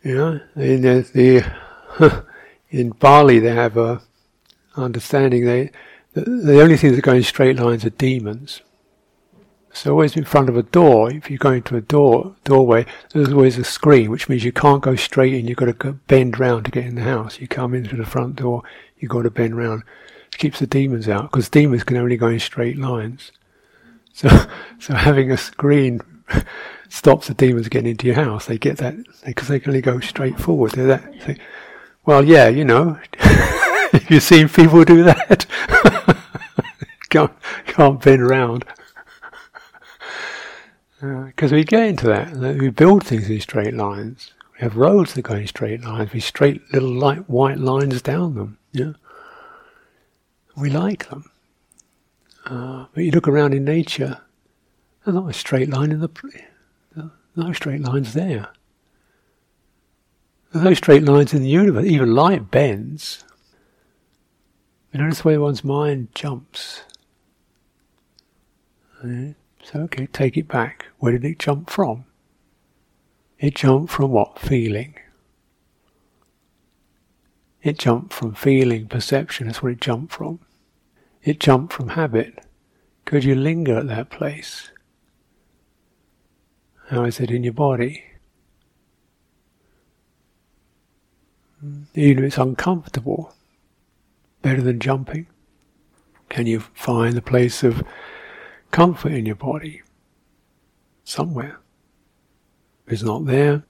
Yeah, 0.04 0.40
in 0.56 0.82
the, 0.82 1.08
the 1.14 2.26
in 2.70 2.90
Bali 2.90 3.40
they 3.40 3.54
have 3.54 3.78
a 3.78 4.02
understanding 4.76 5.46
they 5.46 5.72
the, 6.14 6.22
the 6.22 6.62
only 6.62 6.76
things 6.76 6.96
that 6.96 7.04
go 7.04 7.14
in 7.14 7.24
straight 7.24 7.58
lines 7.58 7.86
are 7.86 7.90
demons. 7.92 8.62
So 9.72 9.92
always 9.92 10.16
in 10.16 10.26
front 10.26 10.50
of 10.50 10.58
a 10.58 10.62
door, 10.64 11.12
if 11.12 11.32
you 11.32 11.38
go 11.40 11.52
into 11.52 11.76
a 11.76 11.82
door 11.82 12.36
doorway, 12.44 12.86
there's 13.12 13.34
always 13.34 13.58
a 13.58 13.64
screen, 13.64 14.12
which 14.12 14.30
means 14.30 14.44
you 14.44 14.52
can't 14.52 14.84
go 14.84 14.96
straight 14.96 15.34
in. 15.34 15.48
You've 15.48 15.58
got 15.58 15.66
to 15.66 15.74
go 15.74 15.94
bend 16.08 16.40
round 16.40 16.66
to 16.66 16.72
get 16.72 16.86
in 16.86 16.96
the 16.96 17.02
house. 17.02 17.40
You 17.40 17.48
come 17.48 17.74
in 17.74 17.86
through 17.86 17.98
the 17.98 18.06
front 18.06 18.36
door, 18.36 18.62
you've 19.00 19.10
got 19.10 19.24
to 19.24 19.32
bend 19.32 19.58
round. 19.58 19.84
It 20.28 20.38
keeps 20.38 20.60
the 20.60 20.68
demons 20.68 21.10
out 21.10 21.32
because 21.32 21.50
demons 21.50 21.84
can 21.84 21.98
only 21.98 22.18
go 22.18 22.28
in 22.28 22.40
straight 22.40 22.78
lines. 22.78 23.32
So, 24.14 24.28
so 24.80 24.94
having 24.94 25.32
a 25.32 25.38
screen 25.38 26.02
stops 26.94 27.28
the 27.28 27.34
demons 27.34 27.68
getting 27.70 27.90
into 27.90 28.06
your 28.06 28.16
house. 28.16 28.46
They 28.46 28.60
get 28.60 28.78
that 28.78 28.96
because 29.26 29.48
they 29.48 29.60
can 29.60 29.72
only 29.72 29.82
go 29.82 30.00
straight 30.00 30.40
forward. 30.40 30.74
They're 30.74 30.86
that. 30.86 31.40
Well, 32.06 32.24
yeah, 32.24 32.50
you 32.50 32.64
know, 32.64 33.00
if 33.14 34.06
you've 34.12 34.22
seen 34.22 34.48
people 34.48 34.84
do 34.84 35.04
that. 35.04 35.48
can't, 37.10 37.34
can't 37.66 38.00
bend 38.00 38.22
around. 38.22 38.66
Because 41.02 41.52
uh, 41.52 41.56
we 41.56 41.64
get 41.64 41.88
into 41.88 42.08
that. 42.08 42.36
We 42.36 42.70
build 42.70 43.06
things 43.06 43.28
in 43.28 43.42
straight 43.42 43.74
lines. 43.74 44.32
We 44.54 44.60
have 44.60 44.78
roads 44.78 45.16
that 45.16 45.24
go 45.24 45.34
in 45.34 45.48
straight 45.48 45.84
lines. 45.84 46.14
We 46.14 46.20
straight 46.20 46.62
little 46.72 46.94
light 46.94 47.28
white 47.28 47.58
lines 47.58 48.04
down 48.04 48.36
them. 48.36 48.60
Yeah. 48.72 48.94
We 50.56 50.70
like 50.70 51.10
them. 51.10 51.32
Uh, 52.46 52.86
but 52.94 53.04
you 53.04 53.12
look 53.12 53.28
around 53.28 53.56
in 53.56 53.66
nature, 53.66 54.22
there's 55.04 55.16
not 55.16 55.30
a 55.30 55.34
straight 55.34 55.70
line 55.70 55.92
in 55.92 56.00
the. 56.00 56.10
No 57.36 57.52
straight 57.54 57.82
lines 57.82 58.14
there. 58.14 58.50
There's 60.52 60.66
no 60.66 60.74
straight 60.74 61.04
lines 61.04 61.34
in 61.34 61.42
the 61.42 61.50
universe. 61.50 61.86
Even 61.86 62.14
light 62.14 62.52
bends. 62.52 63.24
You 64.92 65.02
notice 65.02 65.22
the 65.22 65.30
way 65.30 65.38
one's 65.40 65.64
mind 65.64 66.10
jumps. 66.14 66.84
So, 69.02 69.34
okay, 69.76 70.06
take 70.08 70.38
it 70.38 70.48
back. 70.48 70.86
Where 71.00 71.14
did 71.14 71.26
it 71.26 71.40
jump 71.40 71.70
from? 71.70 72.06
It 73.40 73.56
jumped 73.56 73.92
from 73.92 74.12
what? 74.12 74.38
Feeling. 74.38 74.96
It 77.64 77.80
jumped 77.80 78.14
from 78.14 78.36
feeling, 78.36 78.88
perception, 78.88 79.48
that's 79.48 79.64
where 79.64 79.72
it 79.72 79.82
jumped 79.82 80.14
from. 80.14 80.40
It 81.24 81.40
jumped 81.40 81.74
from 81.74 81.90
habit. 81.90 82.46
Could 83.06 83.24
you 83.24 83.36
linger 83.36 83.78
at 83.78 83.88
that 83.88 84.10
place? 84.10 84.70
How 86.94 87.06
is 87.06 87.20
it 87.20 87.32
in 87.32 87.44
your 87.44 87.54
body? 87.54 88.04
Even 91.96 92.24
if 92.24 92.28
it's 92.28 92.38
uncomfortable, 92.38 93.34
better 94.44 94.62
than 94.62 94.80
jumping. 94.80 95.26
Can 96.30 96.46
you 96.46 96.60
find 96.60 97.16
the 97.16 97.22
place 97.24 97.64
of 97.64 97.82
comfort 98.70 99.12
in 99.12 99.26
your 99.26 99.36
body? 99.36 99.82
Somewhere. 101.04 101.60
If 102.86 102.94
it's 102.94 103.04
not 103.04 103.26
there, 103.26 103.64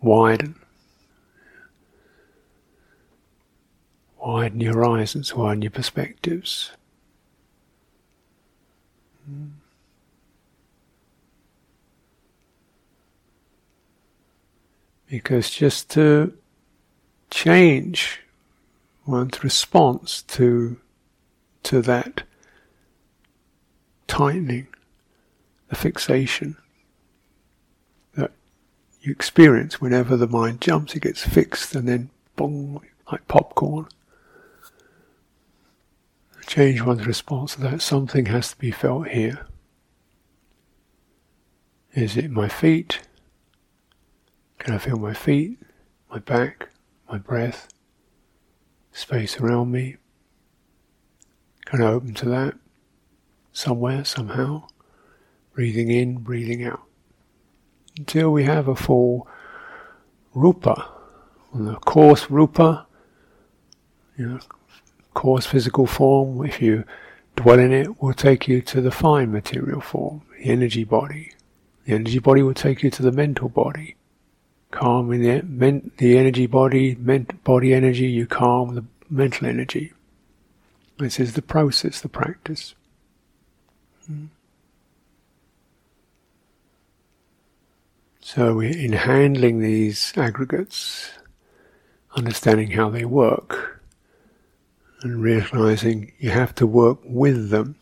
widen. 0.00 0.54
Widen 4.16 4.60
your 4.60 4.72
horizons, 4.72 5.34
widen 5.34 5.60
your 5.60 5.72
perspectives. 5.72 6.70
Because 15.08 15.50
just 15.50 15.90
to 15.90 16.32
change 17.30 18.20
one's 19.06 19.42
response 19.44 20.22
to 20.22 20.78
to 21.62 21.82
that 21.82 22.22
tightening, 24.06 24.68
the 25.68 25.74
fixation 25.74 26.56
that 28.14 28.30
you 29.00 29.10
experience 29.10 29.80
whenever 29.80 30.16
the 30.16 30.28
mind 30.28 30.60
jumps, 30.60 30.94
it 30.94 31.02
gets 31.02 31.24
fixed 31.24 31.74
and 31.74 31.88
then 31.88 32.10
bong, 32.36 32.80
like 33.10 33.26
popcorn. 33.26 33.86
Change 36.46 36.82
one's 36.82 37.06
response 37.06 37.56
to 37.56 37.60
that. 37.62 37.82
Something 37.82 38.26
has 38.26 38.50
to 38.50 38.58
be 38.58 38.70
felt 38.70 39.08
here. 39.08 39.46
Is 41.94 42.16
it 42.16 42.30
my 42.30 42.48
feet? 42.48 43.00
Can 44.58 44.74
I 44.74 44.78
feel 44.78 44.96
my 44.96 45.14
feet, 45.14 45.58
my 46.10 46.18
back, 46.18 46.70
my 47.10 47.18
breath, 47.18 47.68
space 48.92 49.38
around 49.38 49.70
me? 49.70 49.96
Can 51.66 51.82
I 51.82 51.86
open 51.86 52.14
to 52.14 52.28
that? 52.30 52.54
Somewhere, 53.52 54.04
somehow? 54.04 54.68
Breathing 55.54 55.90
in, 55.90 56.18
breathing 56.18 56.64
out. 56.64 56.82
Until 57.98 58.30
we 58.30 58.44
have 58.44 58.68
a 58.68 58.76
full 58.76 59.28
rupa, 60.34 60.90
the 61.54 61.76
coarse 61.76 62.30
rupa, 62.30 62.86
you 64.16 64.28
know, 64.28 64.40
coarse 65.14 65.46
physical 65.46 65.86
form, 65.86 66.44
if 66.44 66.60
you 66.60 66.84
dwell 67.36 67.58
in 67.58 67.72
it, 67.72 68.02
will 68.02 68.14
take 68.14 68.48
you 68.48 68.60
to 68.62 68.80
the 68.80 68.90
fine 68.90 69.32
material 69.32 69.80
form, 69.80 70.22
the 70.38 70.44
energy 70.44 70.84
body. 70.84 71.32
The 71.84 71.94
energy 71.94 72.18
body 72.18 72.42
will 72.42 72.54
take 72.54 72.82
you 72.82 72.90
to 72.90 73.02
the 73.02 73.12
mental 73.12 73.48
body 73.48 73.95
calming 74.70 75.22
the, 75.22 75.42
men, 75.42 75.90
the 75.98 76.18
energy 76.18 76.46
body, 76.46 76.94
ment, 76.96 77.42
body 77.44 77.72
energy, 77.72 78.06
you 78.06 78.26
calm 78.26 78.74
the 78.74 78.84
mental 79.08 79.46
energy. 79.46 79.92
This 80.98 81.20
is 81.20 81.34
the 81.34 81.42
process, 81.42 82.00
the 82.00 82.08
practice. 82.08 82.74
Hmm. 84.06 84.26
So, 88.20 88.60
in 88.60 88.92
handling 88.92 89.60
these 89.60 90.12
aggregates, 90.16 91.10
understanding 92.16 92.72
how 92.72 92.90
they 92.90 93.04
work, 93.04 93.82
and 95.02 95.22
realizing 95.22 96.12
you 96.18 96.30
have 96.30 96.54
to 96.56 96.66
work 96.66 96.98
with 97.04 97.50
them, 97.50 97.76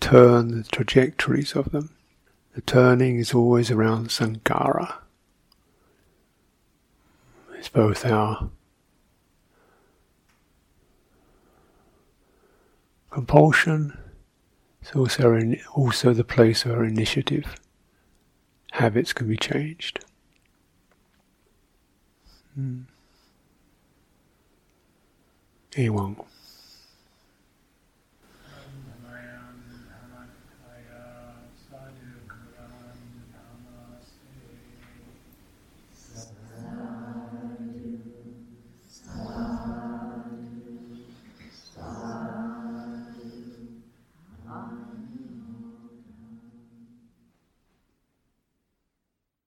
turn 0.00 0.48
the 0.48 0.64
trajectories 0.64 1.54
of 1.54 1.70
them. 1.70 1.90
The 2.54 2.60
turning 2.60 3.18
is 3.18 3.32
always 3.32 3.70
around 3.70 4.08
sankhara. 4.08 4.99
It's 7.60 7.68
both 7.68 8.06
our 8.06 8.48
compulsion, 13.10 13.98
it's 14.80 14.96
also, 14.96 15.34
in, 15.34 15.60
also 15.74 16.14
the 16.14 16.24
place 16.24 16.64
of 16.64 16.70
our 16.70 16.86
initiative. 16.86 17.56
Habits 18.72 19.12
can 19.12 19.28
be 19.28 19.36
changed. 19.36 20.02
Hmm. 22.54 22.84
Anyone. 25.76 26.16